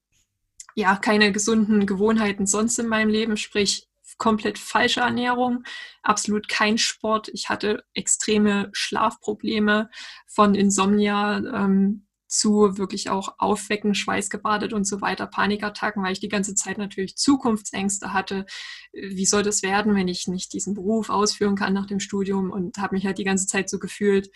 [0.75, 5.65] ja keine gesunden Gewohnheiten sonst in meinem Leben, sprich komplett falsche Ernährung,
[6.03, 7.29] absolut kein Sport.
[7.29, 9.91] Ich hatte extreme Schlafprobleme
[10.27, 16.29] von Insomnia, ähm, zu wirklich auch aufwecken, schweißgebadet und so weiter, Panikattacken, weil ich die
[16.29, 18.47] ganze Zeit natürlich Zukunftsängste hatte.
[18.93, 22.79] Wie soll das werden, wenn ich nicht diesen Beruf ausführen kann nach dem Studium und
[22.79, 24.31] habe mich halt die ganze Zeit so gefühlt,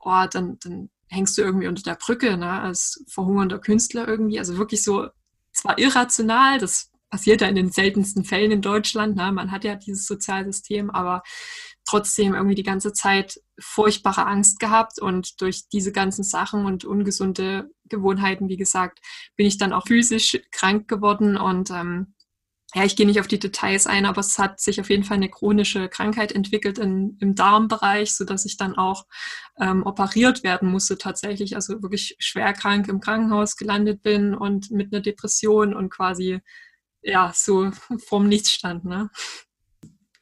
[0.00, 4.38] oh, dann, dann hängst du irgendwie unter der Brücke, ne, als verhungernder Künstler irgendwie.
[4.38, 5.08] Also wirklich so,
[5.52, 9.74] zwar irrational, das passiert ja in den seltensten Fällen in Deutschland, ne, man hat ja
[9.74, 11.22] dieses Sozialsystem, aber
[11.84, 17.68] trotzdem irgendwie die ganze Zeit furchtbare Angst gehabt und durch diese ganzen Sachen und ungesunde
[17.84, 19.00] Gewohnheiten, wie gesagt,
[19.36, 22.14] bin ich dann auch physisch krank geworden und ähm,
[22.74, 25.18] ja, ich gehe nicht auf die Details ein, aber es hat sich auf jeden Fall
[25.18, 29.06] eine chronische Krankheit entwickelt in, im Darmbereich, so dass ich dann auch
[29.60, 34.92] ähm, operiert werden musste tatsächlich, also wirklich schwer krank im Krankenhaus gelandet bin und mit
[34.92, 36.40] einer Depression und quasi
[37.02, 37.70] ja so
[38.06, 38.84] vorm Nichts stand.
[38.86, 39.10] Ne?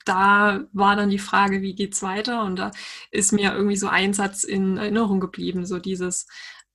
[0.05, 2.43] Da war dann die Frage, wie geht's weiter?
[2.45, 2.73] Und da
[3.13, 6.27] ist mir irgendwie so ein Satz in Erinnerung geblieben, so dieses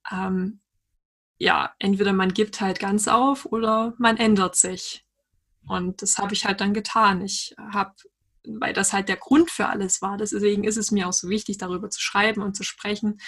[0.10, 0.62] ähm,
[1.38, 5.05] ja, entweder man gibt halt ganz auf oder man ändert sich.
[5.68, 7.22] Und das habe ich halt dann getan.
[7.22, 7.94] Ich habe,
[8.48, 11.58] weil das halt der Grund für alles war, deswegen ist es mir auch so wichtig,
[11.58, 13.20] darüber zu schreiben und zu sprechen,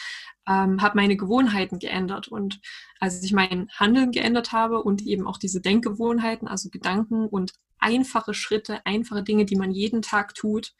[0.47, 2.27] ähm, habe meine Gewohnheiten geändert.
[2.27, 2.59] Und
[2.99, 8.33] als ich mein Handeln geändert habe und eben auch diese Denkgewohnheiten, also Gedanken und einfache
[8.33, 10.73] Schritte, einfache Dinge, die man jeden Tag tut,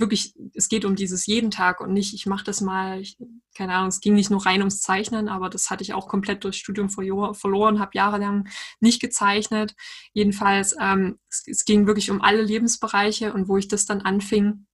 [0.00, 3.16] wirklich, es geht um dieses jeden Tag und nicht, ich mache das mal, ich,
[3.54, 6.44] keine Ahnung, es ging nicht nur rein ums Zeichnen, aber das hatte ich auch komplett
[6.44, 8.48] durchs Studium verloren, habe jahrelang
[8.80, 9.74] nicht gezeichnet.
[10.12, 14.66] Jedenfalls, ähm, es, es, ging wirklich um alle Lebensbereiche und wo ich das dann anfing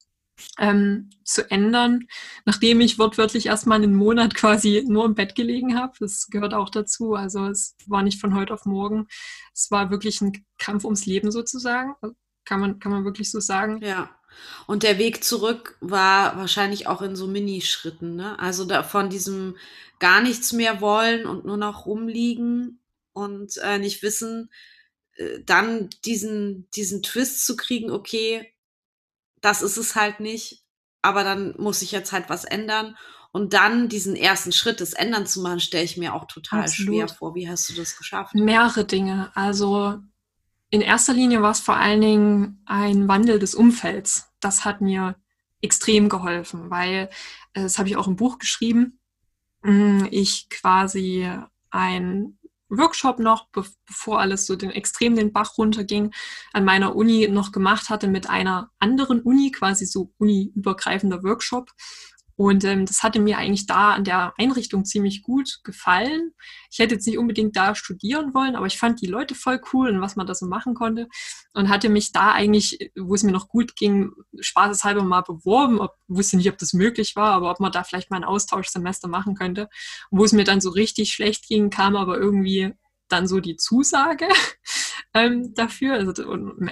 [0.58, 2.06] ähm, zu ändern,
[2.44, 5.94] nachdem ich wortwörtlich erstmal einen Monat quasi nur im Bett gelegen habe.
[5.98, 7.14] Das gehört auch dazu.
[7.14, 9.06] Also es war nicht von heute auf morgen.
[9.54, 11.94] Es war wirklich ein Kampf ums Leben sozusagen.
[12.44, 13.82] Kann man, kann man wirklich so sagen.
[13.82, 14.15] Ja.
[14.66, 18.38] Und der Weg zurück war wahrscheinlich auch in so Minischritten, ne?
[18.38, 19.56] Also da von diesem
[19.98, 22.80] gar nichts mehr wollen und nur noch rumliegen
[23.12, 24.50] und äh, nicht wissen,
[25.14, 28.52] äh, dann diesen, diesen Twist zu kriegen, okay,
[29.40, 30.64] das ist es halt nicht,
[31.02, 32.96] aber dann muss ich jetzt halt was ändern.
[33.32, 36.94] Und dann diesen ersten Schritt des Ändern zu machen, stelle ich mir auch total Absolut.
[36.94, 37.34] schwer vor.
[37.34, 38.34] Wie hast du das geschafft?
[38.34, 39.30] Mehrere Dinge.
[39.34, 39.98] Also
[40.70, 44.28] in erster Linie war es vor allen Dingen ein Wandel des Umfelds.
[44.40, 45.16] Das hat mir
[45.62, 47.08] extrem geholfen, weil,
[47.54, 48.98] äh, das habe ich auch im Buch geschrieben,
[49.62, 51.28] mm, ich quasi
[51.70, 56.12] ein Workshop noch, bevor alles so den, extrem den Bach runterging,
[56.52, 61.70] an meiner Uni noch gemacht hatte mit einer anderen Uni, quasi so uniübergreifender Workshop.
[62.36, 66.32] Und ähm, das hatte mir eigentlich da an der Einrichtung ziemlich gut gefallen.
[66.70, 69.88] Ich hätte jetzt nicht unbedingt da studieren wollen, aber ich fand die Leute voll cool
[69.90, 71.08] und was man da so machen konnte.
[71.54, 75.80] Und hatte mich da eigentlich, wo es mir noch gut ging, spaßeshalber mal beworben.
[75.80, 79.08] Ob, wusste nicht, ob das möglich war, aber ob man da vielleicht mal ein Austauschsemester
[79.08, 79.68] machen könnte.
[80.10, 82.74] Wo es mir dann so richtig schlecht ging, kam aber irgendwie
[83.08, 84.28] dann so die Zusage
[85.16, 85.94] ähm, dafür.
[85.94, 86.12] Also,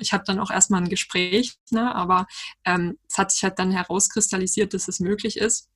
[0.00, 2.26] ich habe dann auch erstmal ein Gespräch, ne, aber
[2.64, 5.68] ähm, es hat sich halt dann herauskristallisiert, dass es möglich ist.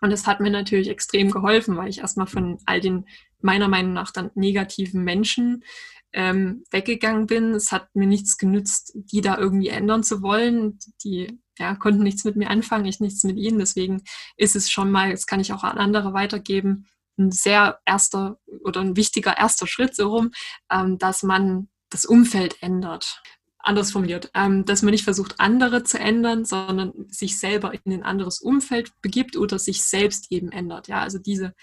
[0.00, 3.06] Und es hat mir natürlich extrem geholfen, weil ich erstmal von all den
[3.40, 5.64] meiner Meinung nach dann negativen Menschen
[6.12, 7.52] ähm, weggegangen bin.
[7.54, 10.78] Es hat mir nichts genützt, die da irgendwie ändern zu wollen.
[11.04, 13.58] Die ja, konnten nichts mit mir anfangen, ich nichts mit ihnen.
[13.58, 14.02] Deswegen
[14.36, 16.86] ist es schon mal, das kann ich auch an andere weitergeben,
[17.18, 20.30] ein sehr erster oder ein wichtiger erster Schritt so rum,
[20.70, 23.22] ähm, dass man das Umfeld ändert.
[23.58, 28.02] Anders formuliert, ähm, dass man nicht versucht, andere zu ändern, sondern sich selber in ein
[28.02, 30.88] anderes Umfeld begibt oder sich selbst eben ändert.
[30.88, 31.54] Ja, also diese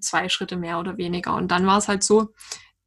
[0.00, 1.34] zwei Schritte mehr oder weniger.
[1.34, 2.32] Und dann war es halt so,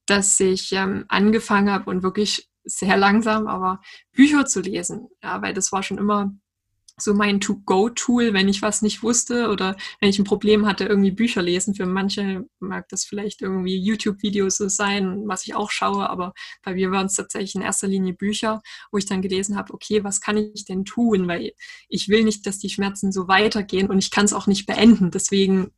[0.07, 5.09] dass ich ähm, angefangen habe und wirklich sehr langsam, aber Bücher zu lesen.
[5.21, 6.33] Ja, weil das war schon immer
[6.97, 11.11] so mein To-Go-Tool, wenn ich was nicht wusste oder wenn ich ein Problem hatte, irgendwie
[11.11, 11.73] Bücher lesen.
[11.73, 16.75] Für manche mag das vielleicht irgendwie YouTube-Videos so sein, was ich auch schaue, aber bei
[16.75, 20.21] mir waren es tatsächlich in erster Linie Bücher, wo ich dann gelesen habe, okay, was
[20.21, 21.27] kann ich denn tun?
[21.27, 21.53] Weil
[21.89, 25.09] ich will nicht, dass die Schmerzen so weitergehen und ich kann es auch nicht beenden.
[25.11, 25.71] Deswegen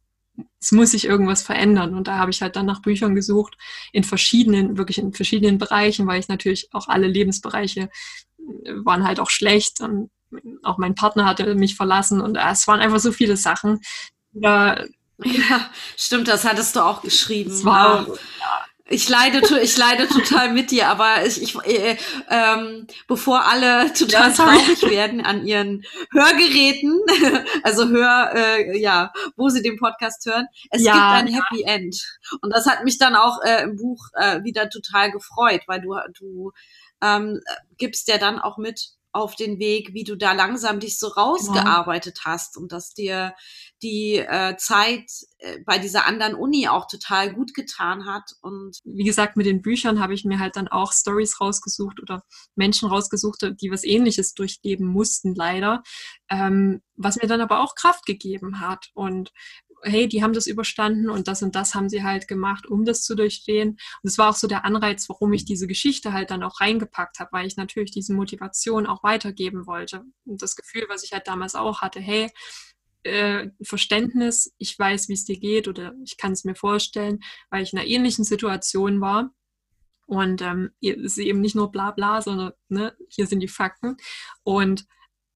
[0.59, 1.93] es muss sich irgendwas verändern.
[1.93, 3.57] Und da habe ich halt dann nach Büchern gesucht,
[3.93, 7.89] in verschiedenen, wirklich in verschiedenen Bereichen, weil ich natürlich auch alle Lebensbereiche
[8.39, 10.09] äh, waren halt auch schlecht und
[10.63, 13.81] auch mein Partner hatte mich verlassen und äh, es waren einfach so viele Sachen.
[14.33, 14.83] Ja,
[15.23, 17.51] ja stimmt, das hattest du auch geschrieben.
[17.51, 18.15] Es war, ja.
[18.87, 21.97] Ich leide, ich leide total mit dir, aber ich, ich äh,
[22.29, 27.01] ähm, bevor alle total traurig werden an ihren Hörgeräten,
[27.63, 31.99] also Hör, äh, ja, wo sie den Podcast hören, es ja, gibt ein Happy End
[32.41, 35.95] und das hat mich dann auch äh, im Buch äh, wieder total gefreut, weil du
[36.19, 36.51] du
[37.01, 37.41] ähm,
[37.77, 42.19] gibst ja dann auch mit, auf den Weg, wie du da langsam dich so rausgearbeitet
[42.21, 42.33] genau.
[42.33, 43.33] hast und dass dir
[43.81, 48.23] die äh, Zeit äh, bei dieser anderen Uni auch total gut getan hat.
[48.41, 52.23] Und wie gesagt, mit den Büchern habe ich mir halt dann auch Stories rausgesucht oder
[52.55, 55.81] Menschen rausgesucht, die was Ähnliches durchleben mussten, leider,
[56.29, 59.31] ähm, was mir dann aber auch Kraft gegeben hat und
[59.85, 63.03] hey, die haben das überstanden und das und das haben sie halt gemacht, um das
[63.03, 63.69] zu durchstehen.
[63.69, 67.19] Und das war auch so der Anreiz, warum ich diese Geschichte halt dann auch reingepackt
[67.19, 70.03] habe, weil ich natürlich diese Motivation auch weitergeben wollte.
[70.25, 72.31] Und das Gefühl, was ich halt damals auch hatte, hey,
[73.03, 77.19] äh, Verständnis, ich weiß, wie es dir geht oder ich kann es mir vorstellen,
[77.49, 79.31] weil ich in einer ähnlichen Situation war.
[80.07, 83.97] Und ähm, es ist eben nicht nur bla bla, sondern ne, hier sind die Fakten.
[84.43, 84.85] Und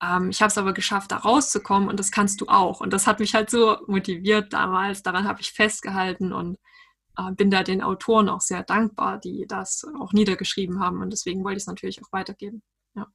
[0.02, 2.80] ähm, ich habe es aber geschafft, da rauszukommen und das kannst du auch.
[2.80, 5.02] Und das hat mich halt so motiviert damals.
[5.02, 6.58] Daran habe ich festgehalten und
[7.18, 11.02] äh, bin da den Autoren auch sehr dankbar, die das auch niedergeschrieben haben.
[11.02, 12.62] Und deswegen wollte ich es natürlich auch weitergeben.
[12.94, 13.06] Ja.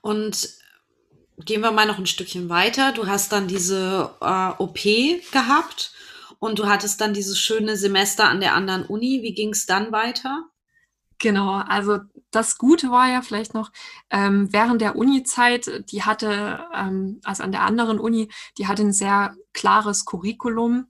[0.00, 0.48] Und
[1.44, 2.92] gehen wir mal noch ein Stückchen weiter.
[2.92, 4.78] Du hast dann diese äh, OP
[5.32, 5.92] gehabt
[6.38, 9.22] und du hattest dann dieses schöne Semester an der anderen Uni.
[9.22, 10.49] Wie ging es dann weiter?
[11.22, 11.98] Genau, also
[12.30, 13.70] das Gute war ja vielleicht noch,
[14.10, 18.92] ähm, während der Uni-Zeit, die hatte, ähm, also an der anderen Uni, die hatte ein
[18.94, 20.86] sehr klares Curriculum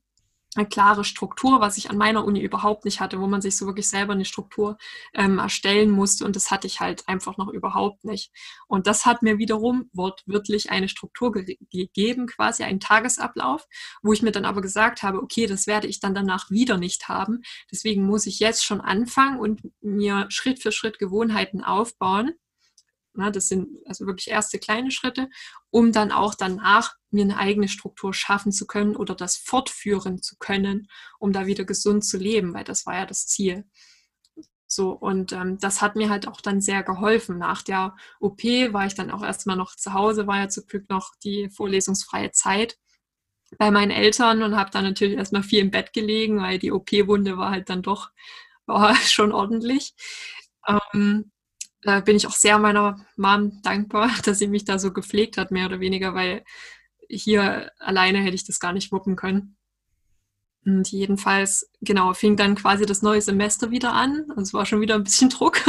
[0.57, 3.67] eine klare Struktur, was ich an meiner Uni überhaupt nicht hatte, wo man sich so
[3.67, 4.79] wirklich selber eine Struktur
[5.15, 8.33] ähm, erstellen musste und das hatte ich halt einfach noch überhaupt nicht.
[8.67, 13.67] Und das hat mir wiederum wortwörtlich eine Struktur ge gegeben, quasi einen Tagesablauf,
[14.03, 17.09] wo ich mir dann aber gesagt habe, okay, das werde ich dann danach wieder nicht
[17.09, 17.43] haben.
[17.71, 22.33] Deswegen muss ich jetzt schon anfangen und mir Schritt für Schritt Gewohnheiten aufbauen,
[23.15, 25.29] na, das sind also wirklich erste kleine Schritte,
[25.71, 30.37] um dann auch danach mir eine eigene Struktur schaffen zu können oder das fortführen zu
[30.39, 33.65] können, um da wieder gesund zu leben, weil das war ja das Ziel.
[34.67, 37.39] So, und ähm, das hat mir halt auch dann sehr geholfen.
[37.39, 40.89] Nach der OP war ich dann auch erstmal noch zu Hause, war ja zum Glück
[40.89, 42.79] noch die vorlesungsfreie Zeit
[43.59, 47.37] bei meinen Eltern und habe dann natürlich erstmal viel im Bett gelegen, weil die OP-Wunde
[47.37, 48.11] war halt dann doch
[48.67, 49.95] war schon ordentlich.
[50.67, 51.33] Ähm,
[51.83, 55.51] da bin ich auch sehr meiner Mom dankbar, dass sie mich da so gepflegt hat,
[55.51, 56.45] mehr oder weniger, weil
[57.11, 59.57] hier alleine hätte ich das gar nicht wuppen können.
[60.65, 64.27] Und jedenfalls, genau, fing dann quasi das neue Semester wieder an.
[64.37, 65.63] Es war schon wieder ein bisschen Druck.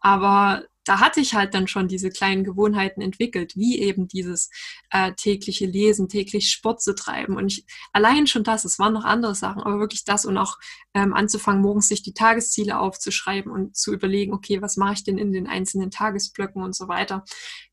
[0.00, 4.50] Aber da hatte ich halt dann schon diese kleinen Gewohnheiten entwickelt, wie eben dieses
[4.90, 7.36] äh, tägliche Lesen, täglich Sport zu treiben.
[7.36, 10.56] Und ich, allein schon das, es waren noch andere Sachen, aber wirklich das und auch
[10.94, 15.18] ähm, anzufangen, morgens sich die Tagesziele aufzuschreiben und zu überlegen, okay, was mache ich denn
[15.18, 17.24] in den einzelnen Tagesblöcken und so weiter.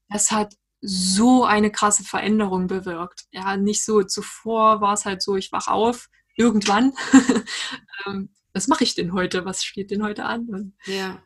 [0.10, 3.24] Das hat so eine krasse Veränderung bewirkt.
[3.32, 6.94] Ja, nicht so zuvor war es halt so, ich wach auf, irgendwann.
[8.06, 9.46] ähm, was mache ich denn heute?
[9.46, 10.74] Was steht denn heute an?
[10.86, 11.24] Ja.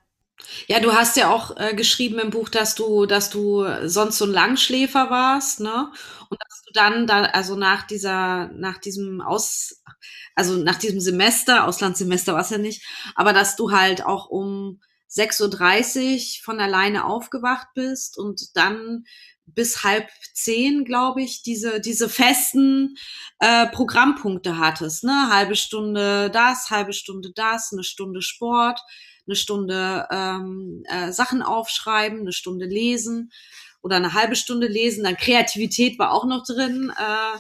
[0.67, 4.25] Ja, du hast ja auch äh, geschrieben im Buch, dass du, dass du sonst so
[4.25, 5.91] ein Langschläfer warst, ne?
[6.29, 9.81] Und dass du dann da, also nach dieser, nach diesem Aus,
[10.35, 14.79] also nach diesem Semester, Auslandssemester war es ja nicht, aber dass du halt auch um
[15.09, 19.05] 6.30 Uhr von alleine aufgewacht bist und dann
[19.45, 22.97] bis halb zehn, glaube ich, diese, diese festen
[23.39, 25.29] äh, Programmpunkte hattest, ne?
[25.31, 28.81] Halbe Stunde das, halbe Stunde das, eine Stunde Sport
[29.27, 33.31] eine Stunde ähm, äh, Sachen aufschreiben, eine Stunde lesen
[33.81, 35.03] oder eine halbe Stunde lesen.
[35.03, 37.39] Dann Kreativität war auch noch drin, äh,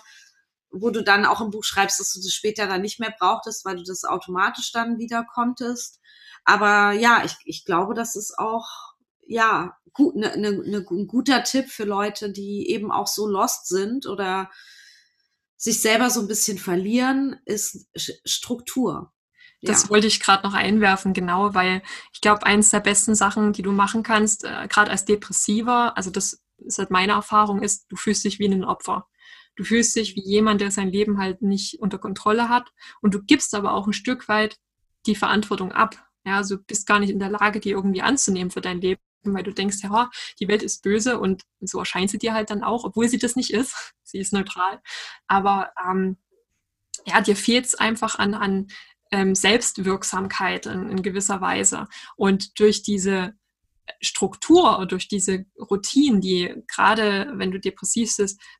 [0.69, 3.65] wo du dann auch im Buch schreibst, dass du das später dann nicht mehr brauchtest,
[3.65, 5.99] weil du das automatisch dann wieder konntest.
[6.47, 8.95] Aber ja, ich, ich glaube, das ist auch
[9.27, 13.67] ja gut, ne, ne, ne, ein guter Tipp für Leute, die eben auch so lost
[13.67, 14.49] sind oder
[15.57, 17.87] sich selber so ein bisschen verlieren, ist
[18.25, 19.11] Struktur.
[19.63, 19.89] Das ja.
[19.89, 21.81] wollte ich gerade noch einwerfen, genau, weil
[22.13, 26.11] ich glaube, eins der besten Sachen, die du machen kannst, äh, gerade als Depressiver, also
[26.11, 29.07] das ist halt meine Erfahrung, ist, du fühlst dich wie ein Opfer.
[29.55, 33.23] Du fühlst dich wie jemand, der sein Leben halt nicht unter Kontrolle hat und du
[33.23, 34.59] gibst aber auch ein Stück weit
[35.07, 36.06] die Verantwortung ab.
[36.27, 38.99] Ja, also du bist gar nicht in der Lage, die irgendwie anzunehmen für dein Leben,
[39.23, 40.09] weil du denkst, ja,
[40.41, 43.37] die Welt ist böse und so erscheint sie dir halt dann auch, obwohl sie das
[43.37, 43.93] nicht ist.
[44.03, 44.81] sie ist neutral.
[45.27, 46.17] Aber ähm,
[47.05, 48.67] ja, dir fehlt es einfach an, an
[49.11, 51.87] ähm, Selbstwirksamkeit in, in gewisser Weise.
[52.17, 53.33] Und durch diese
[54.01, 58.13] Struktur und durch diese Routinen, die gerade, wenn du depressiv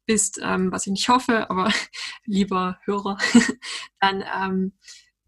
[0.05, 1.69] bist, ähm, was ich nicht hoffe, aber
[2.25, 3.17] lieber Hörer,
[3.99, 4.73] dann, ähm,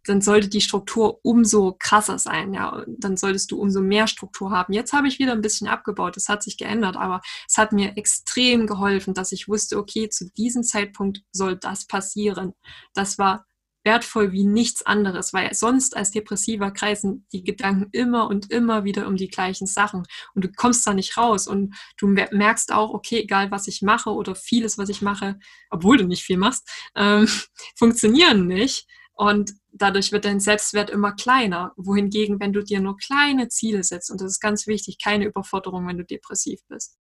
[0.09, 4.73] dann sollte die Struktur umso krasser sein, ja, dann solltest du umso mehr Struktur haben.
[4.73, 7.95] Jetzt habe ich wieder ein bisschen abgebaut, das hat sich geändert, aber es hat mir
[7.95, 12.53] extrem geholfen, dass ich wusste, okay, zu diesem Zeitpunkt soll das passieren.
[12.93, 13.45] Das war
[13.83, 19.07] wertvoll wie nichts anderes, weil sonst als Depressiver kreisen die Gedanken immer und immer wieder
[19.07, 23.19] um die gleichen Sachen und du kommst da nicht raus und du merkst auch, okay,
[23.19, 27.27] egal was ich mache oder vieles, was ich mache, obwohl du nicht viel machst, ähm,
[27.77, 31.73] funktionieren nicht und dadurch wird dein Selbstwert immer kleiner.
[31.77, 35.87] Wohingegen, wenn du dir nur kleine Ziele setzt, und das ist ganz wichtig, keine Überforderung,
[35.87, 36.97] wenn du depressiv bist.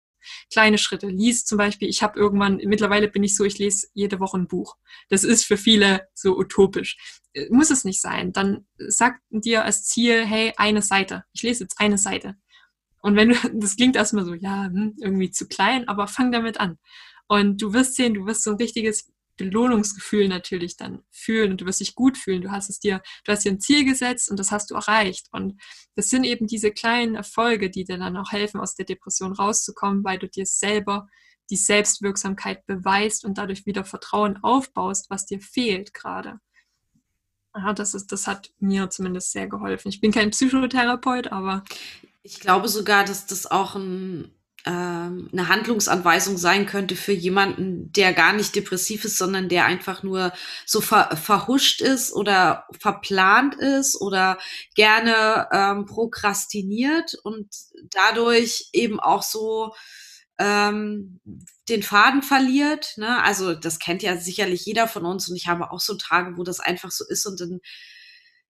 [0.51, 1.07] kleine Schritte.
[1.07, 4.47] Lies zum Beispiel, ich habe irgendwann, mittlerweile bin ich so, ich lese jede Woche ein
[4.47, 4.75] Buch.
[5.09, 6.97] Das ist für viele so utopisch.
[7.33, 8.33] Äh, muss es nicht sein.
[8.33, 11.23] Dann sag dir als Ziel, hey, eine Seite.
[11.33, 12.35] Ich lese jetzt eine Seite.
[13.01, 16.59] Und wenn du, das klingt erstmal so, ja, hm, irgendwie zu klein, aber fang damit
[16.59, 16.77] an.
[17.27, 21.65] Und du wirst sehen, du wirst so ein richtiges Belohnungsgefühl natürlich dann fühlen und du
[21.65, 22.41] wirst dich gut fühlen.
[22.41, 25.27] Du hast es dir, du hast dir ein Ziel gesetzt und das hast du erreicht.
[25.31, 25.61] Und
[25.95, 30.03] das sind eben diese kleinen Erfolge, die dir dann auch helfen, aus der Depression rauszukommen,
[30.03, 31.07] weil du dir selber
[31.49, 36.39] die Selbstwirksamkeit beweist und dadurch wieder Vertrauen aufbaust, was dir fehlt gerade.
[37.55, 39.89] Ja, das, ist, das hat mir zumindest sehr geholfen.
[39.89, 41.63] Ich bin kein Psychotherapeut, aber.
[42.21, 48.33] Ich glaube sogar, dass das auch ein eine Handlungsanweisung sein könnte für jemanden, der gar
[48.33, 50.33] nicht depressiv ist, sondern der einfach nur
[50.65, 54.37] so ver verhuscht ist oder verplant ist oder
[54.75, 57.47] gerne ähm, prokrastiniert und
[57.91, 59.73] dadurch eben auch so
[60.37, 61.21] ähm,
[61.69, 62.93] den Faden verliert.
[62.97, 63.23] Ne?
[63.23, 66.43] Also das kennt ja sicherlich jeder von uns und ich habe auch so Tage, wo
[66.43, 67.59] das einfach so ist und dann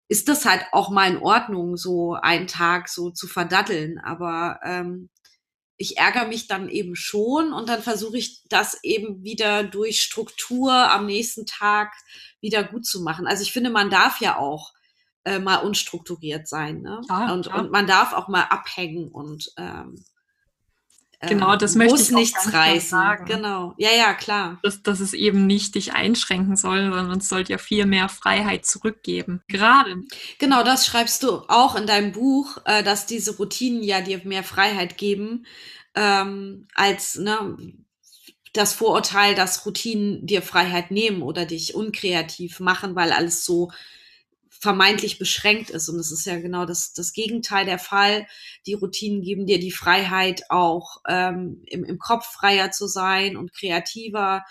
[0.09, 3.99] ist das halt auch mal in Ordnung, so einen Tag so zu verdatteln.
[3.99, 5.09] Aber ähm,
[5.77, 10.73] ich ärgere mich dann eben schon und dann versuche ich das eben wieder durch Struktur
[10.73, 11.93] am nächsten Tag
[12.41, 13.27] wieder gut zu machen.
[13.27, 14.73] Also ich finde, man darf ja auch
[15.23, 16.81] äh, mal unstrukturiert sein.
[16.81, 17.01] Ne?
[17.07, 17.55] Ja, und, ja.
[17.55, 20.03] und man darf auch mal abhängen und ähm,
[21.21, 22.89] Genau, das ähm, möchte muss ich nichts reißen.
[22.89, 23.25] Sagen.
[23.25, 24.59] Genau, ja, ja, klar.
[24.61, 28.65] Dass, dass es eben nicht dich einschränken soll, sondern es sollte ja viel mehr Freiheit
[28.65, 29.41] zurückgeben.
[29.47, 30.03] Gerade.
[30.37, 34.43] Genau, das schreibst du auch in deinem Buch, äh, dass diese Routinen ja dir mehr
[34.43, 35.47] Freiheit geben,
[35.95, 37.57] ähm, als ne,
[38.53, 43.71] das Vorurteil, dass Routinen dir Freiheit nehmen oder dich unkreativ machen, weil alles so
[44.59, 45.89] vermeintlich beschränkt ist.
[45.89, 48.27] Und es ist ja genau das, das Gegenteil der Fall.
[48.65, 53.53] Die Routinen geben dir die Freiheit, auch ähm, im, im Kopf freier zu sein und
[53.53, 54.43] kreativer,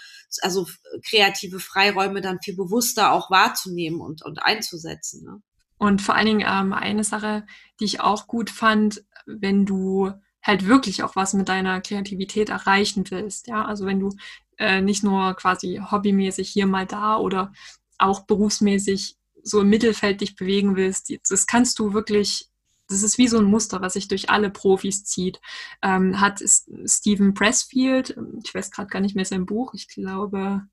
[0.43, 0.67] also
[1.09, 5.25] kreative Freiräume dann viel bewusster auch wahrzunehmen und, und einzusetzen.
[5.25, 5.43] Ne?
[5.79, 7.47] Und vor allen Dingen ähm, eine Sache,
[7.81, 13.05] die ich auch gut fand, wenn du halt wirklich auch was mit deiner Kreativität erreichen
[13.11, 13.49] willst.
[13.49, 14.11] Ja, also wenn du
[14.59, 17.53] äh, nicht nur quasi hobbymäßig hier mal da oder
[17.99, 19.16] auch berufsmäßig
[19.47, 22.49] so im Mittelfeld dich bewegen willst, das kannst du wirklich,
[22.89, 25.41] das ist wie so ein Muster, was sich durch alle Profis zieht.
[25.83, 26.43] Ähm, hat
[26.85, 30.67] Stephen Pressfield, ich weiß gerade gar nicht mehr sein Buch, ich glaube,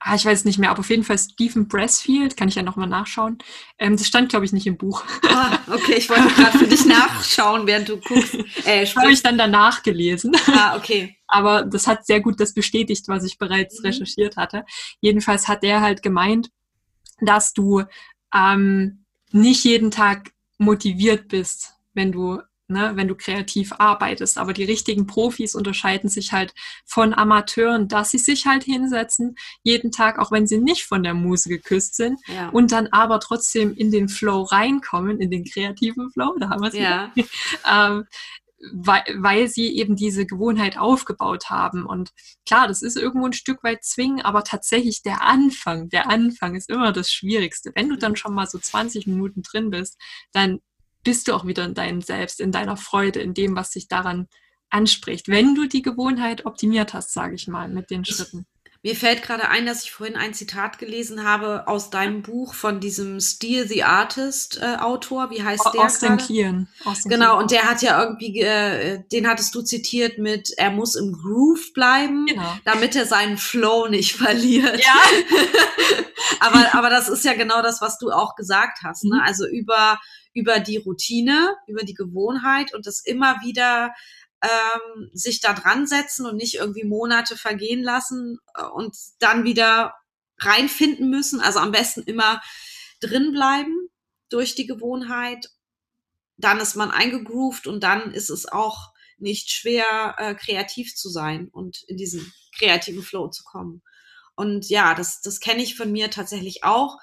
[0.00, 2.88] ah, ich weiß nicht mehr, aber auf jeden Fall Stephen Pressfield, kann ich ja nochmal
[2.88, 3.38] nachschauen.
[3.78, 5.04] Ähm, das stand, glaube ich, nicht im Buch.
[5.28, 8.34] Ah, okay, ich wollte gerade für dich nachschauen, während du guckst.
[8.64, 10.36] Äh, habe ich dann danach gelesen.
[10.48, 11.16] Ah, okay.
[11.28, 13.86] aber das hat sehr gut das bestätigt, was ich bereits mhm.
[13.86, 14.64] recherchiert hatte.
[15.00, 16.50] Jedenfalls hat der halt gemeint,
[17.20, 17.84] dass du
[18.34, 24.38] ähm, nicht jeden Tag motiviert bist, wenn du ne, wenn du kreativ arbeitest.
[24.38, 26.54] Aber die richtigen Profis unterscheiden sich halt
[26.84, 31.14] von Amateuren, dass sie sich halt hinsetzen, jeden Tag, auch wenn sie nicht von der
[31.14, 32.50] Muse geküsst sind, ja.
[32.50, 36.68] und dann aber trotzdem in den Flow reinkommen, in den kreativen Flow, da haben wir
[36.68, 37.12] es ja.
[37.70, 38.06] ähm,
[38.72, 41.86] weil, weil sie eben diese Gewohnheit aufgebaut haben.
[41.86, 42.10] Und
[42.46, 46.68] klar, das ist irgendwo ein Stück weit zwingen, aber tatsächlich der Anfang, der Anfang ist
[46.68, 47.72] immer das Schwierigste.
[47.74, 49.96] Wenn du dann schon mal so 20 Minuten drin bist,
[50.32, 50.58] dann
[51.04, 54.26] bist du auch wieder in deinem Selbst, in deiner Freude, in dem, was dich daran
[54.70, 55.28] anspricht.
[55.28, 58.46] Wenn du die Gewohnheit optimiert hast, sage ich mal, mit den Schritten.
[58.84, 62.78] Mir fällt gerade ein, dass ich vorhin ein Zitat gelesen habe aus deinem Buch von
[62.78, 65.30] diesem Steal the Artist äh, Autor.
[65.30, 65.82] Wie heißt der?
[65.82, 66.68] Aus den Kieren.
[67.04, 71.12] Genau, und der hat ja irgendwie, äh, den hattest du zitiert mit, er muss im
[71.12, 72.56] Groove bleiben, genau.
[72.64, 74.78] damit er seinen Flow nicht verliert.
[74.78, 74.94] Ja.
[76.40, 79.02] aber, aber das ist ja genau das, was du auch gesagt hast.
[79.02, 79.16] Ne?
[79.16, 79.22] Mhm.
[79.22, 79.98] Also über,
[80.34, 83.92] über die Routine, über die Gewohnheit und das immer wieder
[84.42, 89.94] ähm, sich da dran setzen und nicht irgendwie Monate vergehen lassen äh, und dann wieder
[90.38, 91.40] reinfinden müssen.
[91.40, 92.40] Also am besten immer
[93.00, 93.88] drin bleiben
[94.28, 95.48] durch die Gewohnheit.
[96.36, 101.48] Dann ist man eingegroovt und dann ist es auch nicht schwer, äh, kreativ zu sein
[101.48, 103.82] und in diesen kreativen Flow zu kommen.
[104.36, 106.98] Und ja, das, das kenne ich von mir tatsächlich auch.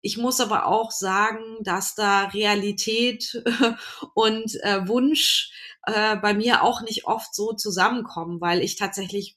[0.00, 3.42] Ich muss aber auch sagen, dass da Realität
[4.14, 5.50] und äh, Wunsch
[5.88, 9.36] äh, bei mir auch nicht oft so zusammenkommen, weil ich tatsächlich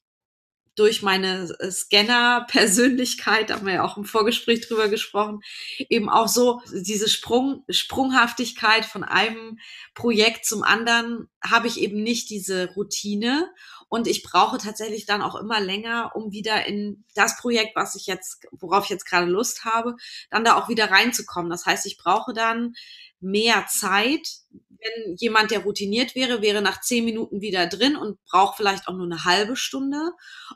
[0.75, 5.41] durch meine äh, Scanner-Persönlichkeit, haben wir ja auch im Vorgespräch drüber gesprochen,
[5.89, 9.59] eben auch so diese Sprung, Sprunghaftigkeit von einem
[9.93, 13.51] Projekt zum anderen habe ich eben nicht diese Routine
[13.91, 18.07] Und ich brauche tatsächlich dann auch immer länger, um wieder in das Projekt, was ich
[18.07, 19.97] jetzt, worauf ich jetzt gerade Lust habe,
[20.29, 21.51] dann da auch wieder reinzukommen.
[21.51, 22.73] Das heißt, ich brauche dann
[23.19, 24.25] mehr Zeit.
[24.69, 28.93] Wenn jemand, der routiniert wäre, wäre nach zehn Minuten wieder drin und braucht vielleicht auch
[28.93, 30.13] nur eine halbe Stunde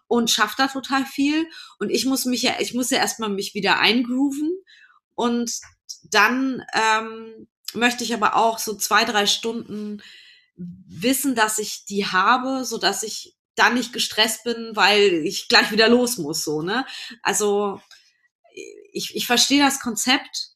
[0.07, 1.45] und schafft da total viel.
[1.77, 4.49] Und ich muss mich ja, ich muss ja erstmal mich wieder eingrooven
[5.13, 5.51] und
[6.09, 10.01] dann ähm, möchte ich aber auch so zwei, drei Stunden
[10.55, 15.71] wissen, dass ich die habe, so dass ich dann nicht gestresst bin, weil ich gleich
[15.71, 16.85] wieder los muss, so, ne?
[17.21, 17.81] Also,
[18.91, 20.51] ich, ich verstehe das Konzept,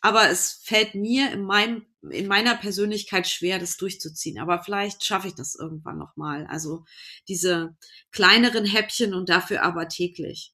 [0.00, 4.38] aber es fällt mir in meinem in meiner Persönlichkeit schwer, das durchzuziehen.
[4.38, 6.46] Aber vielleicht schaffe ich das irgendwann nochmal.
[6.46, 6.84] Also
[7.28, 7.76] diese
[8.12, 10.52] kleineren Häppchen und dafür aber täglich.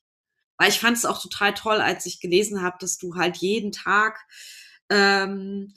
[0.59, 3.73] Weil ich fand es auch total toll, als ich gelesen habe, dass du halt jeden
[3.73, 4.21] Tag
[4.91, 5.75] ähm,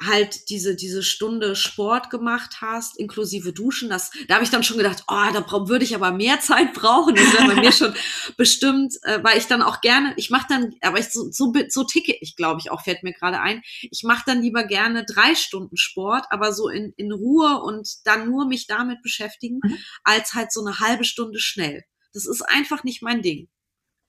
[0.00, 4.76] halt diese, diese Stunde Sport gemacht hast, inklusive Duschen, das, da habe ich dann schon
[4.76, 7.16] gedacht, oh, da würde ich aber mehr Zeit brauchen.
[7.16, 7.94] Das wäre bei mir schon
[8.36, 11.84] bestimmt, äh, weil ich dann auch gerne, ich mache dann, aber ich so, so, so
[11.84, 13.62] ticke ich, glaube ich, auch, fällt mir gerade ein.
[13.90, 18.28] Ich mache dann lieber gerne drei Stunden Sport, aber so in, in Ruhe und dann
[18.28, 19.78] nur mich damit beschäftigen, mhm.
[20.04, 21.84] als halt so eine halbe Stunde schnell.
[22.12, 23.48] Das ist einfach nicht mein Ding.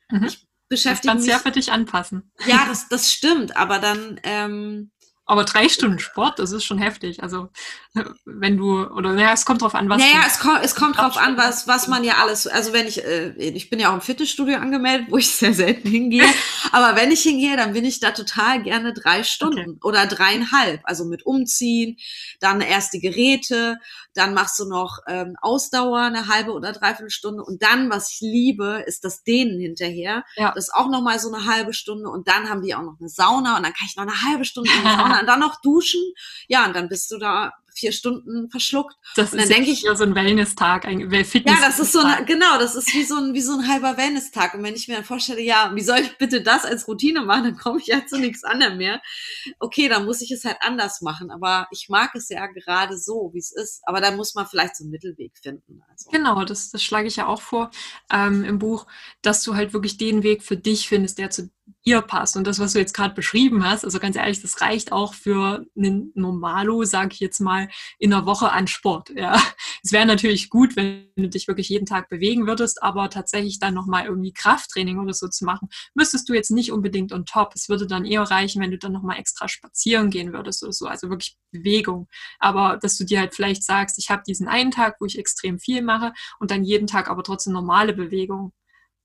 [0.10, 0.26] Mhm.
[0.26, 1.34] Ich beschäftige das kannst mich.
[1.34, 2.32] ja für dich anpassen.
[2.46, 4.92] Ja, das, das stimmt, aber dann, ähm,
[5.30, 7.22] aber drei Stunden Sport, das ist schon heftig.
[7.22, 7.50] Also
[8.26, 10.00] wenn du, oder naja, es kommt drauf an, was.
[10.00, 13.04] Naja, es, kommt, es kommt drauf an, was, was man ja alles, also wenn ich,
[13.04, 16.26] äh, ich bin ja auch im Fitnessstudio angemeldet, wo ich sehr selten hingehe.
[16.72, 19.80] aber wenn ich hingehe, dann bin ich da total gerne drei Stunden okay.
[19.84, 20.82] oder dreieinhalb.
[20.84, 21.98] Also mit Umziehen,
[22.40, 23.78] dann erst die Geräte,
[24.20, 28.20] dann machst du noch ähm, Ausdauer eine halbe oder dreiviertel Stunde und dann, was ich
[28.20, 30.26] liebe, ist das Dehnen hinterher.
[30.36, 30.52] Ja.
[30.54, 33.00] Das ist auch noch mal so eine halbe Stunde und dann haben die auch noch
[33.00, 35.40] eine Sauna und dann kann ich noch eine halbe Stunde in die Sauna und dann
[35.40, 36.02] noch duschen.
[36.48, 38.96] Ja, und dann bist du da vier Stunden verschluckt.
[39.16, 41.56] Das und dann denke ich ja so ein Wellness-Tag, ein Fitness.
[41.56, 43.98] Ja, das ist so ein, genau, das ist wie so ein, wie so ein halber
[43.98, 44.54] Wellness-Tag.
[44.54, 47.44] Und wenn ich mir dann vorstelle, ja, wie soll ich bitte das als Routine machen,
[47.46, 49.02] dann komme ich ja zu nichts anderem mehr.
[49.60, 51.32] Okay, dann muss ich es halt anders machen.
[51.32, 53.82] Aber ich mag es ja gerade so, wie es ist.
[53.84, 55.82] Aber da muss man vielleicht so einen Mittelweg finden.
[55.90, 56.10] Also.
[56.12, 57.72] Genau, das, das schlage ich ja auch vor
[58.12, 58.86] ähm, im Buch,
[59.22, 61.50] dass du halt wirklich den Weg für dich findest, der zu
[61.90, 62.38] ihr passt.
[62.38, 65.66] Und das, was du jetzt gerade beschrieben hast, also ganz ehrlich, das reicht auch für
[65.76, 67.68] einen Normalo, sage ich jetzt mal,
[67.98, 69.10] in der Woche an Sport.
[69.16, 69.42] Ja.
[69.82, 73.74] Es wäre natürlich gut, wenn du dich wirklich jeden Tag bewegen würdest, aber tatsächlich dann
[73.74, 77.54] nochmal irgendwie Krafttraining oder so zu machen, müsstest du jetzt nicht unbedingt on top.
[77.56, 80.86] Es würde dann eher reichen, wenn du dann nochmal extra spazieren gehen würdest oder so,
[80.88, 82.10] also wirklich Bewegung.
[82.40, 85.60] Aber dass du dir halt vielleicht sagst, ich habe diesen einen Tag, wo ich extrem
[85.60, 88.52] viel mache und dann jeden Tag aber trotzdem normale Bewegung.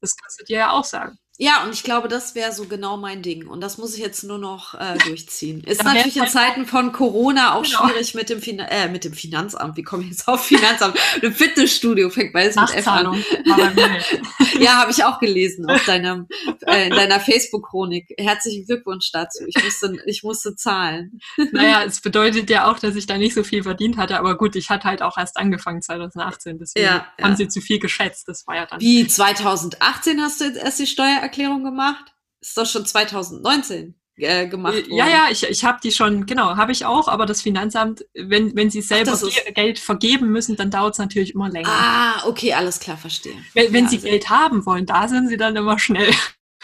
[0.00, 1.18] Das kannst du dir ja auch sagen.
[1.36, 3.48] Ja, und ich glaube, das wäre so genau mein Ding.
[3.48, 5.64] Und das muss ich jetzt nur noch äh, durchziehen.
[5.64, 7.88] Ist ja, natürlich in Zeiten von Corona auch genau.
[7.88, 9.76] schwierig mit dem, fin äh, mit dem Finanzamt.
[9.76, 10.96] Wie komme ich jetzt auf Finanzamt?
[11.22, 13.24] Ein Fitnessstudio fängt beides mit F an.
[14.60, 16.28] ja, habe ich auch gelesen auf deinem,
[16.66, 18.14] äh, in deiner Facebook-Chronik.
[18.16, 19.44] Herzlichen Glückwunsch dazu.
[19.48, 21.18] Ich musste, ich musste zahlen.
[21.50, 24.20] Naja, es bedeutet ja auch, dass ich da nicht so viel verdient hatte.
[24.20, 26.58] Aber gut, ich hatte halt auch erst angefangen 2018.
[26.60, 27.36] Deswegen ja, haben ja.
[27.36, 28.28] sie zu viel geschätzt.
[28.28, 28.80] Das war ja dann.
[28.80, 32.14] Wie 2018 hast du jetzt erst die Steuer Steuererklärung gemacht?
[32.40, 34.96] Ist doch schon 2019 äh, gemacht worden.
[34.96, 38.54] Ja, ja, ich, ich habe die schon, genau, habe ich auch, aber das Finanzamt, wenn,
[38.54, 41.68] wenn sie selber Ach, Geld vergeben müssen, dann dauert es natürlich immer länger.
[41.68, 43.36] Ah, okay, alles klar, verstehe.
[43.54, 46.12] Wenn, wenn ja, sie also Geld haben wollen, da sind sie dann immer schnell.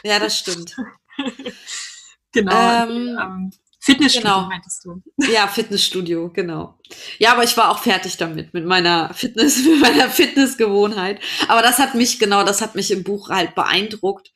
[0.03, 0.77] Ja, das stimmt.
[2.33, 2.85] genau.
[2.85, 3.51] Ähm, ähm,
[3.83, 4.49] Fitnessstudio genau.
[4.49, 5.03] meintest du.
[5.33, 6.79] Ja, Fitnessstudio, genau.
[7.19, 11.21] Ja, aber ich war auch fertig damit, mit meiner Fitness, mit meiner Fitnessgewohnheit.
[11.49, 14.33] Aber das hat mich, genau, das hat mich im Buch halt beeindruckt,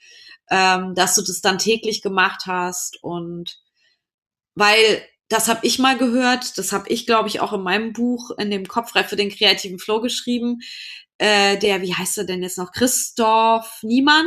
[0.50, 3.58] ähm, dass du das dann täglich gemacht hast und
[4.54, 8.30] weil das habe ich mal gehört, das habe ich, glaube ich, auch in meinem Buch,
[8.38, 10.60] in dem Kopfreif für den kreativen Flow geschrieben.
[11.18, 12.72] Äh, der, wie heißt er denn jetzt noch?
[12.72, 14.26] Christoph Niemann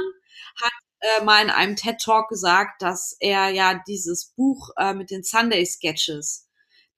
[1.00, 5.24] äh, mal in einem TED Talk gesagt, dass er ja dieses Buch äh, mit den
[5.24, 6.48] Sunday Sketches,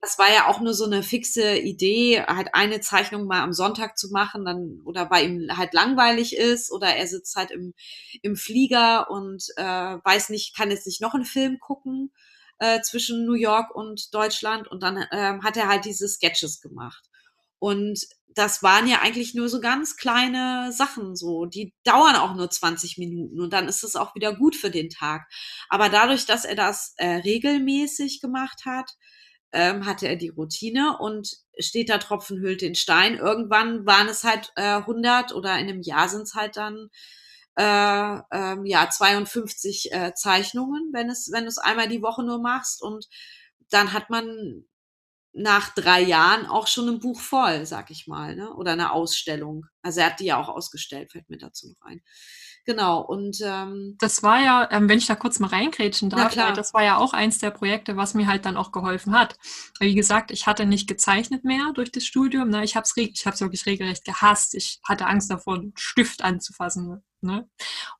[0.02, 3.97] das war ja auch nur so eine fixe Idee, halt eine Zeichnung mal am Sonntag
[3.97, 7.74] zu machen, dann oder weil ihm halt langweilig ist oder er sitzt halt im,
[8.22, 12.14] im Flieger und äh, weiß nicht, kann jetzt nicht noch einen Film gucken
[12.60, 17.09] äh, zwischen New York und Deutschland und dann äh, hat er halt diese Sketches gemacht.
[17.60, 21.45] Und das waren ja eigentlich nur so ganz kleine Sachen so.
[21.45, 24.89] Die dauern auch nur 20 Minuten und dann ist es auch wieder gut für den
[24.89, 25.28] Tag.
[25.70, 28.91] Aber dadurch, dass er das äh, regelmäßig gemacht hat,
[29.51, 33.16] ähm, hatte er die Routine und steht da Tropfen hüllt den Stein.
[33.18, 36.89] Irgendwann waren es halt äh, 100 oder in einem Jahr sind es halt dann
[37.55, 42.39] äh, ähm, ja 52 äh, Zeichnungen, wenn es wenn du es einmal die Woche nur
[42.41, 43.07] machst und
[43.70, 44.66] dann hat man
[45.34, 48.54] nach drei Jahren auch schon ein Buch voll, sag ich mal, ne?
[48.54, 49.66] oder eine Ausstellung.
[49.82, 52.02] Also er hat die ja auch ausgestellt, fällt mir dazu noch ein.
[52.66, 56.54] Genau, und ähm, das war ja, ähm, wenn ich da kurz mal reingrätschen darf, äh,
[56.54, 59.38] das war ja auch eins der Projekte, was mir halt dann auch geholfen hat.
[59.80, 62.50] Wie gesagt, ich hatte nicht gezeichnet mehr durch das Studium.
[62.50, 62.64] Ne?
[62.64, 64.54] Ich habe es ich hab's wirklich regelrecht gehasst.
[64.54, 67.02] Ich hatte Angst davor, einen Stift anzufassen.
[67.22, 67.50] Ne?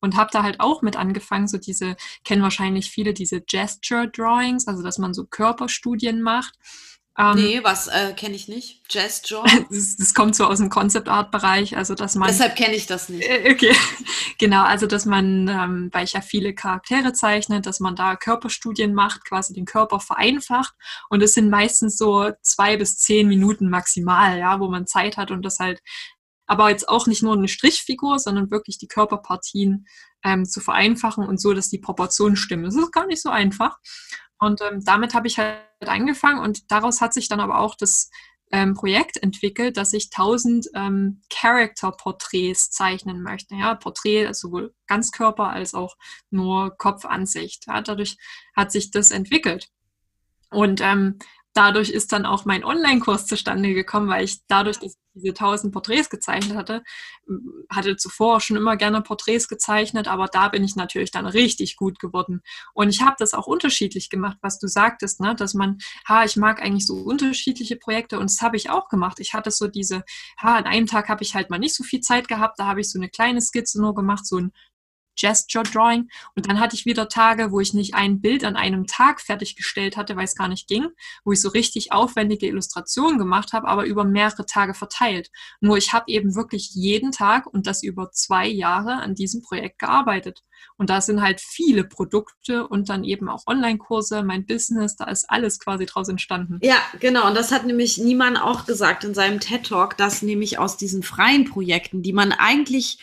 [0.02, 4.68] Und habe da halt auch mit angefangen, so diese, kennen wahrscheinlich viele diese Gesture Drawings,
[4.68, 6.54] also dass man so Körperstudien macht.
[7.20, 8.82] Ähm, nee, was äh, kenne ich nicht?
[8.90, 9.44] Jazz Jaw?
[9.70, 12.30] das, das, kommt so aus dem Concept Art Bereich, also dass man.
[12.30, 13.28] Deshalb kenne ich das nicht.
[13.28, 13.76] Äh, okay,
[14.38, 18.94] genau, also dass man, ähm, weil ich ja viele Charaktere zeichne, dass man da Körperstudien
[18.94, 20.74] macht, quasi den Körper vereinfacht
[21.10, 25.30] und es sind meistens so zwei bis zehn Minuten maximal, ja, wo man Zeit hat
[25.30, 25.82] und das halt
[26.48, 29.86] aber jetzt auch nicht nur eine Strichfigur, sondern wirklich die Körperpartien
[30.24, 32.66] ähm, zu vereinfachen und so, dass die Proportionen stimmen.
[32.66, 33.78] Das ist gar nicht so einfach.
[34.40, 38.10] Und ähm, damit habe ich halt angefangen und daraus hat sich dann aber auch das
[38.52, 43.56] ähm, Projekt entwickelt, dass ich 1000 ähm, Character-Porträts zeichnen möchte.
[43.56, 45.96] Ja, Porträt also sowohl Ganzkörper als auch
[46.32, 47.68] nur Kopfansicht.
[47.68, 48.18] Ja, dadurch
[48.56, 49.70] hat sich das entwickelt.
[50.50, 51.20] Und ähm,
[51.54, 56.10] dadurch ist dann auch mein Online-Kurs zustande gekommen, weil ich dadurch, ich diese tausend Porträts
[56.10, 56.84] gezeichnet hatte,
[57.70, 62.00] hatte zuvor schon immer gerne Porträts gezeichnet, aber da bin ich natürlich dann richtig gut
[62.00, 62.42] geworden.
[62.74, 65.36] Und ich habe das auch unterschiedlich gemacht, was du sagtest, ne?
[65.36, 69.20] dass man, ha, ich mag eigentlich so unterschiedliche Projekte und das habe ich auch gemacht.
[69.20, 70.04] Ich hatte so diese,
[70.42, 72.82] ha, an einem Tag habe ich halt mal nicht so viel Zeit gehabt, da habe
[72.82, 74.52] ich so eine kleine Skizze nur gemacht, so ein
[75.20, 76.10] Gesture Drawing.
[76.36, 79.98] Und dann hatte ich wieder Tage, wo ich nicht ein Bild an einem Tag fertiggestellt
[79.98, 80.88] hatte, weil es gar nicht ging,
[81.24, 85.30] wo ich so richtig aufwendige Illustrationen gemacht habe, aber über mehrere Tage verteilt.
[85.60, 89.80] Nur ich habe eben wirklich jeden Tag und das über zwei Jahre an diesem Projekt
[89.80, 90.44] gearbeitet.
[90.78, 95.30] Und da sind halt viele Produkte und dann eben auch Online-Kurse, mein Business, da ist
[95.30, 96.60] alles quasi draus entstanden.
[96.62, 97.28] Ja, genau.
[97.28, 101.46] Und das hat nämlich niemand auch gesagt in seinem TED-Talk, dass nämlich aus diesen freien
[101.46, 103.00] Projekten, die man eigentlich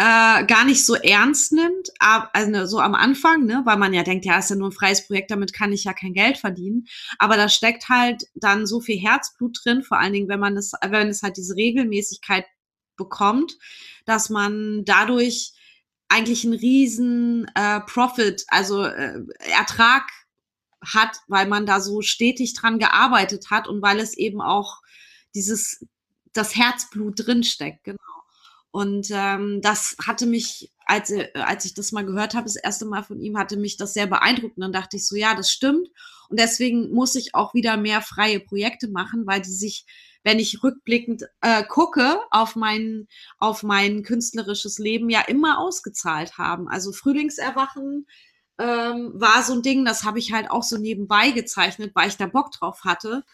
[0.00, 4.24] äh, gar nicht so ernst nimmt, also so am Anfang, ne, weil man ja denkt,
[4.24, 6.86] ja, ist ja nur ein freies Projekt, damit kann ich ja kein Geld verdienen.
[7.18, 10.72] Aber da steckt halt dann so viel Herzblut drin, vor allen Dingen, wenn man es,
[10.88, 12.46] wenn es halt diese Regelmäßigkeit
[12.96, 13.58] bekommt,
[14.06, 15.52] dass man dadurch
[16.08, 19.20] eigentlich einen riesen äh, Profit, also äh,
[19.54, 20.04] Ertrag
[20.82, 24.80] hat, weil man da so stetig dran gearbeitet hat und weil es eben auch
[25.34, 25.84] dieses
[26.32, 28.09] das Herzblut drinsteckt, genau.
[28.72, 32.86] Und ähm, das hatte mich, als, äh, als ich das mal gehört habe, das erste
[32.86, 34.56] Mal von ihm, hatte mich das sehr beeindruckt.
[34.56, 35.88] Und dann dachte ich so, ja, das stimmt.
[36.28, 39.86] Und deswegen muss ich auch wieder mehr freie Projekte machen, weil die sich,
[40.22, 43.08] wenn ich rückblickend äh, gucke auf mein,
[43.38, 46.68] auf mein künstlerisches Leben, ja immer ausgezahlt haben.
[46.68, 48.06] Also Frühlingserwachen
[48.60, 52.18] ähm, war so ein Ding, das habe ich halt auch so nebenbei gezeichnet, weil ich
[52.18, 53.24] da Bock drauf hatte.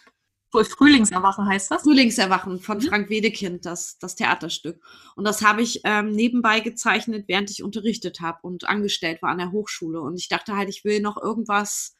[0.64, 1.82] Frühlingserwachen heißt das?
[1.82, 2.82] Frühlingserwachen von mhm.
[2.82, 4.80] Frank Wedekind, das, das Theaterstück.
[5.14, 9.38] Und das habe ich ähm, nebenbei gezeichnet, während ich unterrichtet habe und angestellt war an
[9.38, 10.00] der Hochschule.
[10.00, 11.96] Und ich dachte halt, ich will noch irgendwas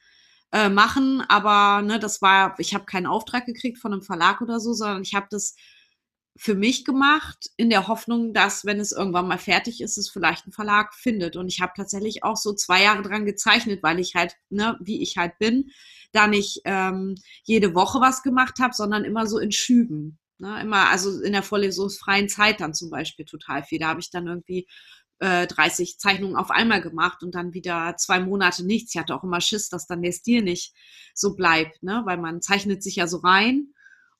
[0.52, 4.60] äh, machen, aber ne, das war, ich habe keinen Auftrag gekriegt von einem Verlag oder
[4.60, 5.56] so, sondern ich habe das
[6.38, 10.46] für mich gemacht, in der Hoffnung, dass, wenn es irgendwann mal fertig ist, es vielleicht
[10.46, 11.36] ein Verlag findet.
[11.36, 15.02] Und ich habe tatsächlich auch so zwei Jahre dran gezeichnet, weil ich halt, ne, wie
[15.02, 15.70] ich halt bin,
[16.12, 20.18] da nicht ähm, jede Woche was gemacht habe, sondern immer so in Schüben.
[20.38, 20.60] Ne?
[20.60, 23.78] Immer, also in der vorlesungsfreien Zeit dann zum Beispiel total viel.
[23.78, 24.66] Da habe ich dann irgendwie
[25.20, 28.94] äh, 30 Zeichnungen auf einmal gemacht und dann wieder zwei Monate nichts.
[28.94, 30.74] Ich hatte auch immer Schiss, dass dann der Stil nicht
[31.14, 32.02] so bleibt, ne?
[32.04, 33.72] weil man zeichnet sich ja so rein.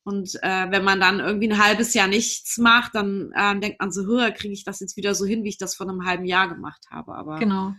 [0.07, 3.91] Und äh, wenn man dann irgendwie ein halbes Jahr nichts macht, dann äh, denkt man
[3.91, 6.25] so, höher kriege ich das jetzt wieder so hin, wie ich das vor einem halben
[6.25, 7.17] Jahr gemacht habe.
[7.17, 7.75] Aber genau.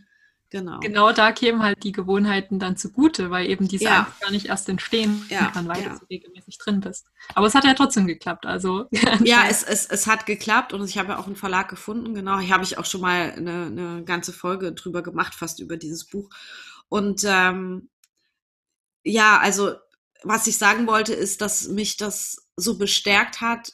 [0.50, 0.80] Genau.
[0.80, 4.12] Genau da kämen halt die Gewohnheiten dann zugute, weil eben diese ja.
[4.20, 5.52] gar nicht erst entstehen ja.
[5.52, 5.98] kann, weil ja.
[5.98, 7.08] du regelmäßig drin bist.
[7.34, 8.46] Aber es hat ja trotzdem geklappt.
[8.46, 8.88] Also
[9.24, 12.40] ja, es, es, es hat geklappt und ich habe ja auch einen Verlag gefunden, genau.
[12.40, 16.06] Hier habe ich auch schon mal eine, eine ganze Folge drüber gemacht, fast über dieses
[16.06, 16.30] Buch.
[16.90, 17.90] Und ähm,
[19.04, 19.76] ja, also
[20.28, 23.72] was ich sagen wollte, ist, dass mich das so bestärkt hat,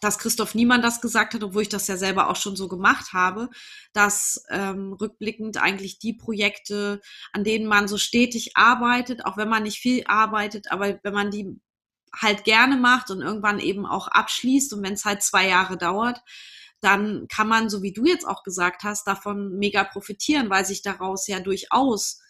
[0.00, 3.12] dass Christoph Niemann das gesagt hat, obwohl ich das ja selber auch schon so gemacht
[3.12, 3.48] habe,
[3.92, 7.00] dass ähm, rückblickend eigentlich die Projekte,
[7.32, 11.30] an denen man so stetig arbeitet, auch wenn man nicht viel arbeitet, aber wenn man
[11.30, 11.58] die
[12.14, 16.20] halt gerne macht und irgendwann eben auch abschließt und wenn es halt zwei Jahre dauert,
[16.80, 20.82] dann kann man, so wie du jetzt auch gesagt hast, davon mega profitieren, weil sich
[20.82, 22.20] daraus ja durchaus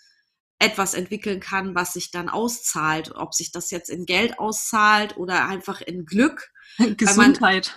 [0.59, 3.13] etwas entwickeln kann, was sich dann auszahlt.
[3.15, 6.53] Ob sich das jetzt in Geld auszahlt oder einfach in Glück.
[6.97, 7.73] Gesundheit.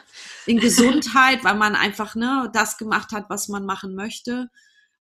[0.46, 4.50] Man, in Gesundheit, weil man einfach ne, das gemacht hat, was man machen möchte.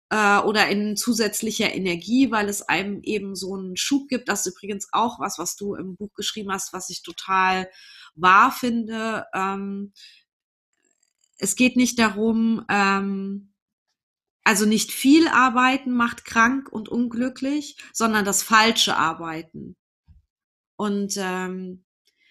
[0.09, 4.27] äh, oder in zusätzlicher Energie, weil es einem eben so einen Schub gibt.
[4.29, 7.69] Das ist übrigens auch was, was du im Buch geschrieben hast, was ich total
[8.15, 9.25] wahr finde.
[9.33, 9.93] Ähm,
[11.37, 13.53] es geht nicht darum, ähm,
[14.49, 19.75] also nicht viel arbeiten macht krank und unglücklich, sondern das falsche Arbeiten.
[20.75, 21.85] Und ähm,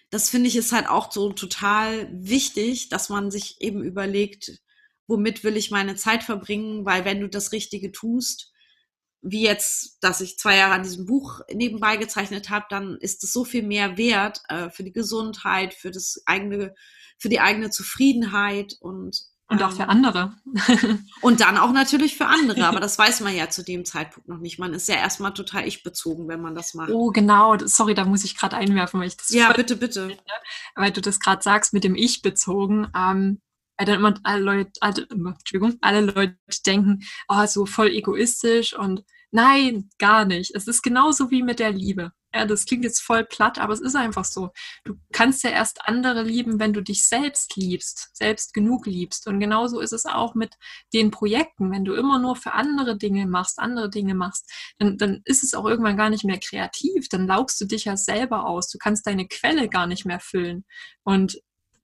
[0.09, 4.59] das finde ich ist halt auch so total wichtig, dass man sich eben überlegt,
[5.07, 8.51] womit will ich meine Zeit verbringen, weil wenn du das Richtige tust,
[9.21, 13.31] wie jetzt, dass ich zwei Jahre an diesem Buch nebenbei gezeichnet habe, dann ist es
[13.31, 16.75] so viel mehr wert äh, für die Gesundheit, für das eigene,
[17.17, 20.33] für die eigene Zufriedenheit und und auch für ähm, andere.
[21.21, 24.37] und dann auch natürlich für andere, aber das weiß man ja zu dem Zeitpunkt noch
[24.37, 24.59] nicht.
[24.59, 26.91] Man ist ja erstmal total ich-bezogen, wenn man das macht.
[26.91, 27.57] Oh, genau.
[27.65, 29.29] Sorry, da muss ich gerade einwerfen, weil ich das.
[29.29, 30.07] Ja, bitte, bitte.
[30.07, 30.23] Finde,
[30.75, 32.87] weil du das gerade sagst mit dem Ich-bezogen.
[32.95, 33.41] Ähm,
[33.77, 39.03] weil dann immer alle Leute, alle, Entschuldigung, alle Leute denken, oh, so voll egoistisch und
[39.31, 40.53] nein, gar nicht.
[40.53, 42.11] Es ist genauso wie mit der Liebe.
[42.33, 44.51] Ja, das klingt jetzt voll platt, aber es ist einfach so.
[44.83, 49.27] Du kannst ja erst andere lieben, wenn du dich selbst liebst, selbst genug liebst.
[49.27, 50.55] Und genauso ist es auch mit
[50.93, 51.71] den Projekten.
[51.71, 55.55] Wenn du immer nur für andere Dinge machst, andere Dinge machst, dann, dann ist es
[55.55, 57.09] auch irgendwann gar nicht mehr kreativ.
[57.09, 58.69] Dann laugst du dich ja selber aus.
[58.69, 60.65] Du kannst deine Quelle gar nicht mehr füllen.
[61.03, 61.41] Und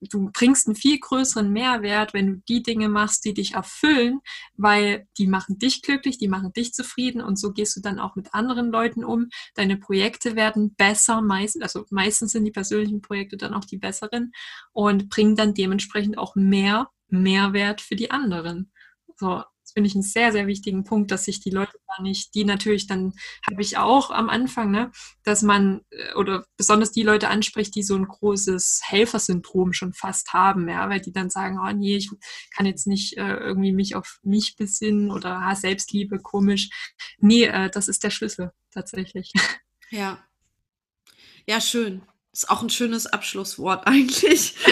[0.08, 4.20] du bringst einen viel größeren Mehrwert, wenn du die Dinge machst, die dich erfüllen,
[4.56, 8.16] weil die machen dich glücklich, die machen dich zufrieden und so gehst du dann auch
[8.16, 9.28] mit anderen Leuten um.
[9.54, 14.32] Deine Projekte werden besser, meist, also meistens sind die persönlichen Projekte dann auch die besseren
[14.72, 18.72] und bringen dann dementsprechend auch mehr Mehrwert für die anderen.
[19.16, 19.42] So,
[19.72, 22.86] finde ich einen sehr, sehr wichtigen Punkt, dass sich die Leute da nicht, die natürlich
[22.86, 23.12] dann,
[23.48, 24.90] habe ich auch am Anfang, ne,
[25.22, 30.32] dass man äh, oder besonders die Leute anspricht, die so ein großes Helfersyndrom schon fast
[30.32, 32.10] haben, ja, weil die dann sagen, oh nee, ich
[32.54, 36.70] kann jetzt nicht äh, irgendwie mich auf mich besinnen oder ah, Selbstliebe, komisch.
[37.18, 39.32] Nee, äh, das ist der Schlüssel tatsächlich.
[39.90, 40.18] Ja.
[41.46, 42.02] Ja, schön.
[42.36, 44.54] Ist auch ein schönes Abschlusswort eigentlich.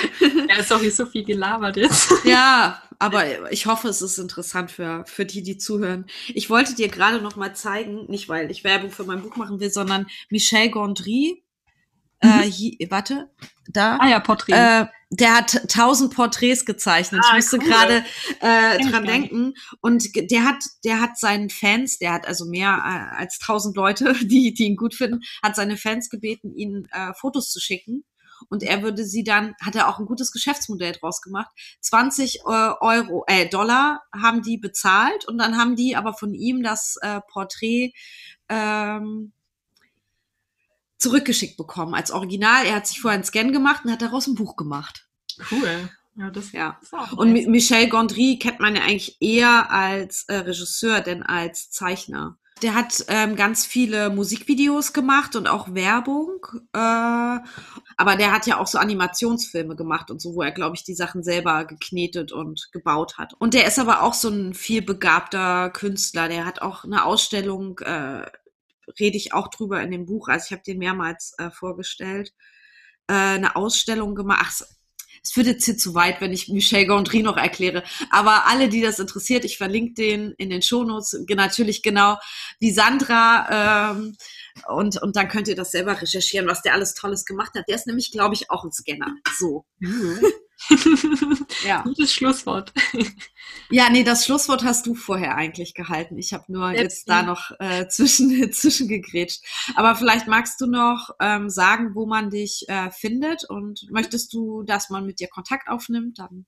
[0.47, 2.13] Ja, sorry, so viel gelabert jetzt.
[2.25, 6.07] Ja, aber ich hoffe, es ist interessant für, für die, die zuhören.
[6.29, 9.61] Ich wollte dir gerade noch mal zeigen, nicht weil ich Werbung für mein Buch machen
[9.61, 11.43] will, sondern Michel Gondry.
[12.21, 12.43] Äh, mhm.
[12.43, 13.31] Hier, warte,
[13.67, 13.97] da.
[13.99, 14.53] Ah ja, Porträt.
[14.53, 14.87] Äh,
[15.21, 17.23] der hat tausend Porträts gezeichnet.
[17.25, 17.65] Ah, ich musste cool.
[17.65, 18.05] gerade
[18.41, 19.55] äh, dran denken.
[19.81, 24.15] Und der hat, der hat seinen Fans, der hat also mehr äh, als tausend Leute,
[24.25, 28.05] die, die ihn gut finden, hat seine Fans gebeten, ihnen äh, Fotos zu schicken
[28.49, 31.51] und er würde sie dann, hat er auch ein gutes Geschäftsmodell draus gemacht,
[31.81, 32.43] 20 äh,
[32.81, 37.21] Euro, äh, Dollar haben die bezahlt und dann haben die aber von ihm das äh,
[37.31, 37.93] Porträt
[38.49, 39.33] ähm,
[40.99, 42.65] zurückgeschickt bekommen als Original.
[42.67, 45.04] Er hat sich vorher einen Scan gemacht und hat daraus ein Buch gemacht.
[45.51, 45.89] Cool.
[46.17, 46.79] Ja, das ja.
[47.17, 47.47] Und nice.
[47.47, 52.39] Michel Gondry kennt man ja eigentlich eher als äh, Regisseur denn als Zeichner.
[52.63, 56.47] Der hat ähm, ganz viele Musikvideos gemacht und auch Werbung.
[56.73, 60.85] Äh, aber der hat ja auch so Animationsfilme gemacht und so, wo er, glaube ich,
[60.85, 63.35] die Sachen selber geknetet und gebaut hat.
[63.35, 66.29] Und der ist aber auch so ein viel begabter Künstler.
[66.29, 68.25] Der hat auch eine Ausstellung, äh,
[69.01, 70.29] rede ich auch drüber in dem Buch.
[70.29, 72.33] Also ich habe den mehrmals äh, vorgestellt.
[73.09, 74.65] Äh, eine Ausstellung gemacht
[75.25, 77.83] es würde jetzt hier zu weit, wenn ich Michel Gondry noch erkläre.
[78.11, 82.19] Aber alle, die das interessiert, ich verlinke den in den Shownotes, natürlich genau
[82.61, 83.93] wie Sandra.
[83.93, 84.17] Ähm,
[84.69, 87.65] und, und dann könnt ihr das selber recherchieren, was der alles Tolles gemacht hat.
[87.69, 89.17] Der ist nämlich, glaube ich, auch ein Scanner.
[89.39, 89.65] So.
[89.79, 90.21] Mhm.
[91.67, 91.83] ja.
[91.83, 92.73] Gutes Schlusswort.
[93.71, 96.17] ja, nee, das Schlusswort hast du vorher eigentlich gehalten.
[96.19, 99.43] Ich habe nur jetzt da noch äh, zwischen, zwischengegrätscht.
[99.75, 104.63] Aber vielleicht magst du noch ähm, sagen, wo man dich äh, findet und möchtest du,
[104.63, 106.19] dass man mit dir Kontakt aufnimmt?
[106.19, 106.47] Dann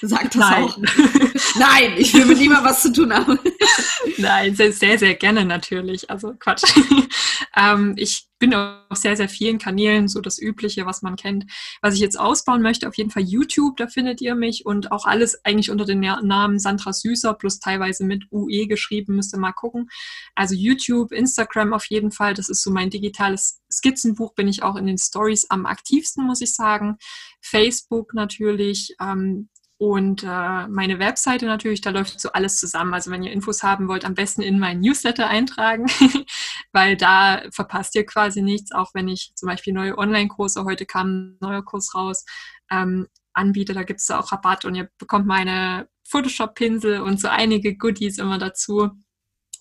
[0.00, 0.64] sag das Nein.
[0.64, 0.78] auch.
[1.58, 3.38] Nein, ich will mit niemandem was zu tun haben.
[4.18, 6.10] Nein, sehr, sehr, sehr gerne natürlich.
[6.10, 6.64] Also Quatsch.
[7.56, 11.46] ähm, ich bin auf sehr, sehr vielen Kanälen, so das Übliche, was man kennt.
[11.80, 15.06] Was ich jetzt ausbauen möchte, auf jeden Fall YouTube, da findet ihr mich und auch
[15.06, 19.52] alles eigentlich unter dem Namen Sandra Süßer, plus teilweise mit UE geschrieben, müsst ihr mal
[19.52, 19.88] gucken.
[20.34, 24.76] Also YouTube, Instagram auf jeden Fall, das ist so mein digitales Skizzenbuch, bin ich auch
[24.76, 26.98] in den Stories am aktivsten, muss ich sagen.
[27.40, 29.48] Facebook natürlich, ähm,
[29.78, 32.94] und äh, meine Webseite natürlich, da läuft so alles zusammen.
[32.94, 35.86] Also wenn ihr Infos haben wollt, am besten in meinen Newsletter eintragen,
[36.72, 41.08] weil da verpasst ihr quasi nichts, auch wenn ich zum Beispiel neue Online-Kurse, heute kam
[41.08, 42.24] ein neuer Kurs raus,
[42.70, 47.76] ähm, anbiete, da gibt es auch Rabatt und ihr bekommt meine Photoshop-Pinsel und so einige
[47.76, 48.92] Goodies immer dazu.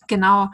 [0.08, 0.50] Genau.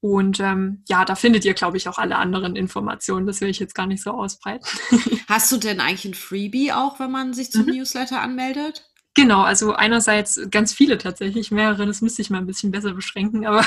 [0.00, 3.26] Und ähm, ja, da findet ihr, glaube ich, auch alle anderen Informationen.
[3.26, 4.66] Das will ich jetzt gar nicht so ausbreiten.
[5.28, 7.74] Hast du denn eigentlich ein Freebie auch, wenn man sich zum mhm.
[7.76, 8.90] Newsletter anmeldet?
[9.14, 13.46] Genau, also einerseits ganz viele tatsächlich, mehrere, das müsste ich mal ein bisschen besser beschränken,
[13.46, 13.64] aber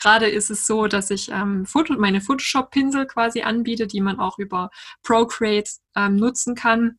[0.00, 1.66] gerade ist es so, dass ich ähm,
[1.98, 4.70] meine Photoshop-Pinsel quasi anbiete, die man auch über
[5.02, 6.98] Procreate ähm, nutzen kann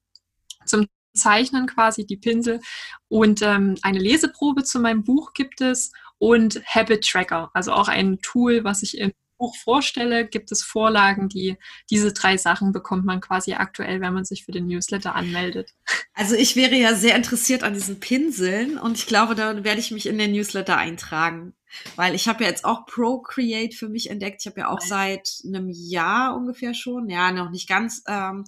[0.65, 2.61] zum Zeichnen quasi die Pinsel.
[3.09, 8.19] Und ähm, eine Leseprobe zu meinem Buch gibt es und Habit Tracker, also auch ein
[8.21, 11.57] Tool, was ich im Buch vorstelle, gibt es Vorlagen, die
[11.89, 15.73] diese drei Sachen bekommt man quasi aktuell, wenn man sich für den Newsletter anmeldet.
[16.13, 19.89] Also ich wäre ja sehr interessiert an diesen Pinseln und ich glaube, da werde ich
[19.89, 21.55] mich in den Newsletter eintragen.
[21.95, 24.41] Weil ich habe ja jetzt auch Procreate für mich entdeckt.
[24.41, 28.45] Ich habe ja auch seit einem Jahr ungefähr schon, ja, noch nicht ganz, ähm,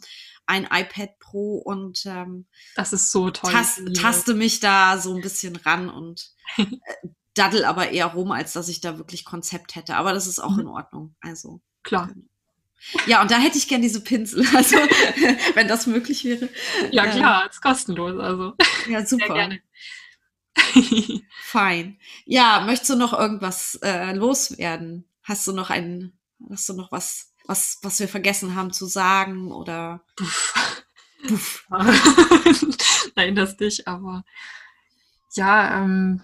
[0.48, 3.52] ein iPad Pro und ähm, das ist so toll.
[3.52, 6.66] Tas taste mich da so ein bisschen ran und äh,
[7.34, 9.96] daddel aber eher rum, als dass ich da wirklich Konzept hätte.
[9.96, 10.62] Aber das ist auch mhm.
[10.62, 11.16] in Ordnung.
[11.22, 12.08] Also klar.
[12.08, 12.26] Genau.
[13.06, 14.76] Ja, und da hätte ich gern diese Pinsel, also
[15.54, 16.50] wenn das möglich wäre.
[16.92, 18.20] Ja, ähm, klar, ist kostenlos.
[18.20, 18.56] Also.
[18.90, 19.28] Ja, super.
[19.28, 19.62] Sehr gerne.
[21.44, 21.98] Fein.
[22.26, 25.08] Ja, möchtest du noch irgendwas äh, loswerden?
[25.24, 26.14] Hast du noch ein,
[26.50, 30.04] hast du noch was, was, was wir vergessen haben zu sagen oder?
[30.16, 30.84] Puff.
[31.28, 31.68] Puff.
[33.16, 34.24] Nein, das nicht, aber
[35.34, 36.22] ja, ähm,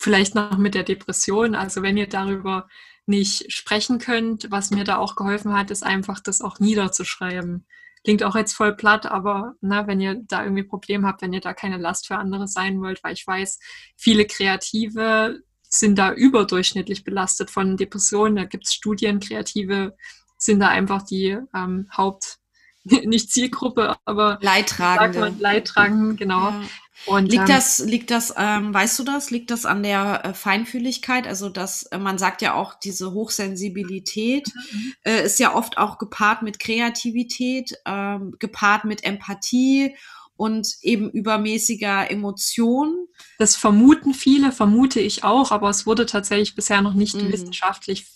[0.00, 1.54] vielleicht noch mit der Depression.
[1.54, 2.68] Also wenn ihr darüber
[3.06, 7.66] nicht sprechen könnt, was mir da auch geholfen hat, ist einfach das auch niederzuschreiben.
[8.02, 11.42] Klingt auch jetzt voll platt, aber na, wenn ihr da irgendwie Probleme habt, wenn ihr
[11.42, 13.58] da keine Last für andere sein wollt, weil ich weiß,
[13.96, 18.36] viele Kreative sind da überdurchschnittlich belastet von Depressionen.
[18.36, 19.94] Da gibt es Studien, Kreative
[20.38, 22.38] sind da einfach die ähm, Haupt,
[22.84, 25.34] nicht Zielgruppe, aber Leidtragende.
[25.38, 26.50] Leidtragend, genau.
[26.50, 26.62] Ja.
[27.06, 30.34] Und, liegt ähm, das, liegt das, ähm, weißt du das, liegt das an der äh,
[30.34, 31.26] Feinfühligkeit?
[31.26, 34.92] Also, dass äh, man sagt ja auch, diese Hochsensibilität mhm.
[35.04, 39.96] äh, ist ja oft auch gepaart mit Kreativität, ähm, gepaart mit Empathie
[40.36, 43.06] und eben übermäßiger Emotion.
[43.38, 47.32] Das vermuten viele, vermute ich auch, aber es wurde tatsächlich bisher noch nicht mhm.
[47.32, 48.06] wissenschaftlich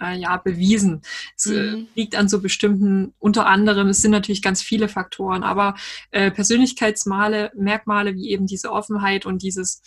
[0.00, 1.02] äh, ja bewiesen.
[1.36, 1.86] Es äh, mhm.
[1.94, 5.74] liegt an so bestimmten, unter anderem, es sind natürlich ganz viele Faktoren, aber
[6.10, 9.82] äh, Persönlichkeitsmale, Merkmale wie eben diese Offenheit und dieses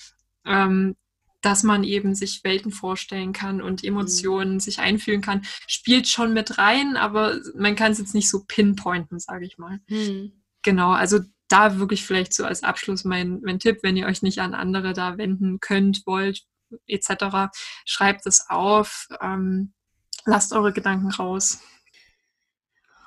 [0.45, 0.95] ähm,
[1.41, 4.59] dass man eben sich Welten vorstellen kann und Emotionen mhm.
[4.59, 9.19] sich einfühlen kann, spielt schon mit rein, aber man kann es jetzt nicht so pinpointen,
[9.19, 9.79] sage ich mal.
[9.87, 10.31] Mhm.
[10.63, 14.39] Genau, also da wirklich vielleicht so als Abschluss mein, mein Tipp, wenn ihr euch nicht
[14.39, 16.43] an andere da wenden könnt, wollt,
[16.87, 17.55] etc.,
[17.85, 19.07] schreibt es auf.
[19.21, 19.73] Ähm,
[20.27, 21.59] Lasst eure Gedanken raus.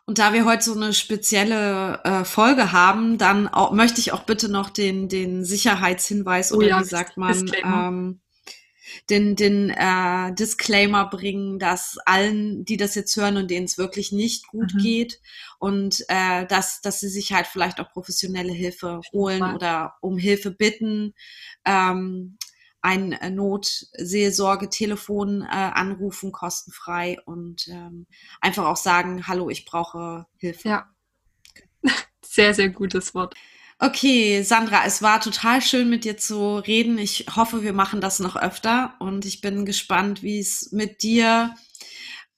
[0.07, 4.25] Und da wir heute so eine spezielle äh, Folge haben, dann auch, möchte ich auch
[4.25, 8.21] bitte noch den, den Sicherheitshinweis oh, oder ja, wie sagt man, ähm,
[9.09, 14.11] den, den äh, Disclaimer bringen, dass allen, die das jetzt hören und denen es wirklich
[14.11, 14.79] nicht gut mhm.
[14.79, 15.21] geht
[15.59, 20.51] und äh, dass, dass sie sich halt vielleicht auch professionelle Hilfe holen oder um Hilfe
[20.51, 21.14] bitten.
[21.64, 22.37] Ähm,
[22.83, 28.07] ein äh, Notseelsorge-Telefon äh, anrufen, kostenfrei und ähm,
[28.41, 30.68] einfach auch sagen, hallo, ich brauche Hilfe.
[30.68, 30.89] Ja,
[32.24, 33.35] sehr, sehr gutes Wort.
[33.78, 36.99] Okay, Sandra, es war total schön mit dir zu reden.
[36.99, 41.55] Ich hoffe, wir machen das noch öfter und ich bin gespannt, wie es mit dir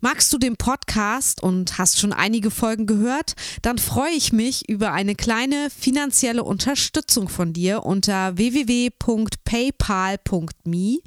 [0.00, 3.34] Magst du den Podcast und hast schon einige Folgen gehört?
[3.62, 10.98] Dann freue ich mich über eine kleine finanzielle Unterstützung von dir unter www.paypal.me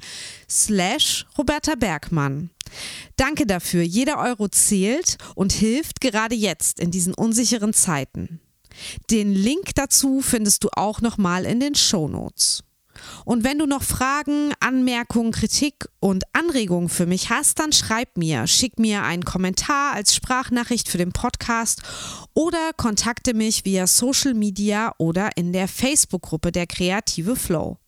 [0.48, 2.50] slash Roberta Bergmann.
[3.16, 3.82] Danke dafür.
[3.82, 8.40] Jeder Euro zählt und hilft gerade jetzt in diesen unsicheren Zeiten.
[9.10, 12.64] Den Link dazu findest du auch nochmal in den Show Notes.
[13.24, 18.46] Und wenn du noch Fragen, Anmerkungen, Kritik und Anregungen für mich hast, dann schreib mir,
[18.46, 21.82] schick mir einen Kommentar als Sprachnachricht für den Podcast
[22.34, 27.78] oder kontakte mich via Social Media oder in der Facebook-Gruppe der Kreative Flow.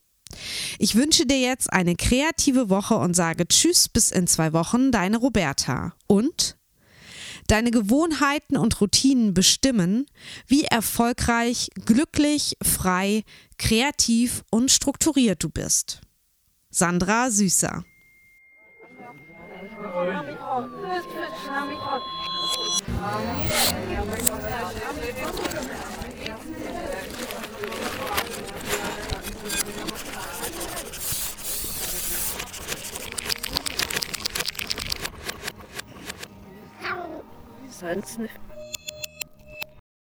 [0.78, 5.18] Ich wünsche dir jetzt eine kreative Woche und sage Tschüss bis in zwei Wochen, deine
[5.18, 5.94] Roberta.
[6.06, 6.56] Und
[7.46, 10.06] Deine Gewohnheiten und Routinen bestimmen,
[10.46, 13.24] wie erfolgreich, glücklich, frei,
[13.58, 16.00] kreativ und strukturiert du bist.
[16.70, 17.84] Sandra Süßer.
[37.84, 38.32] Salz nicht.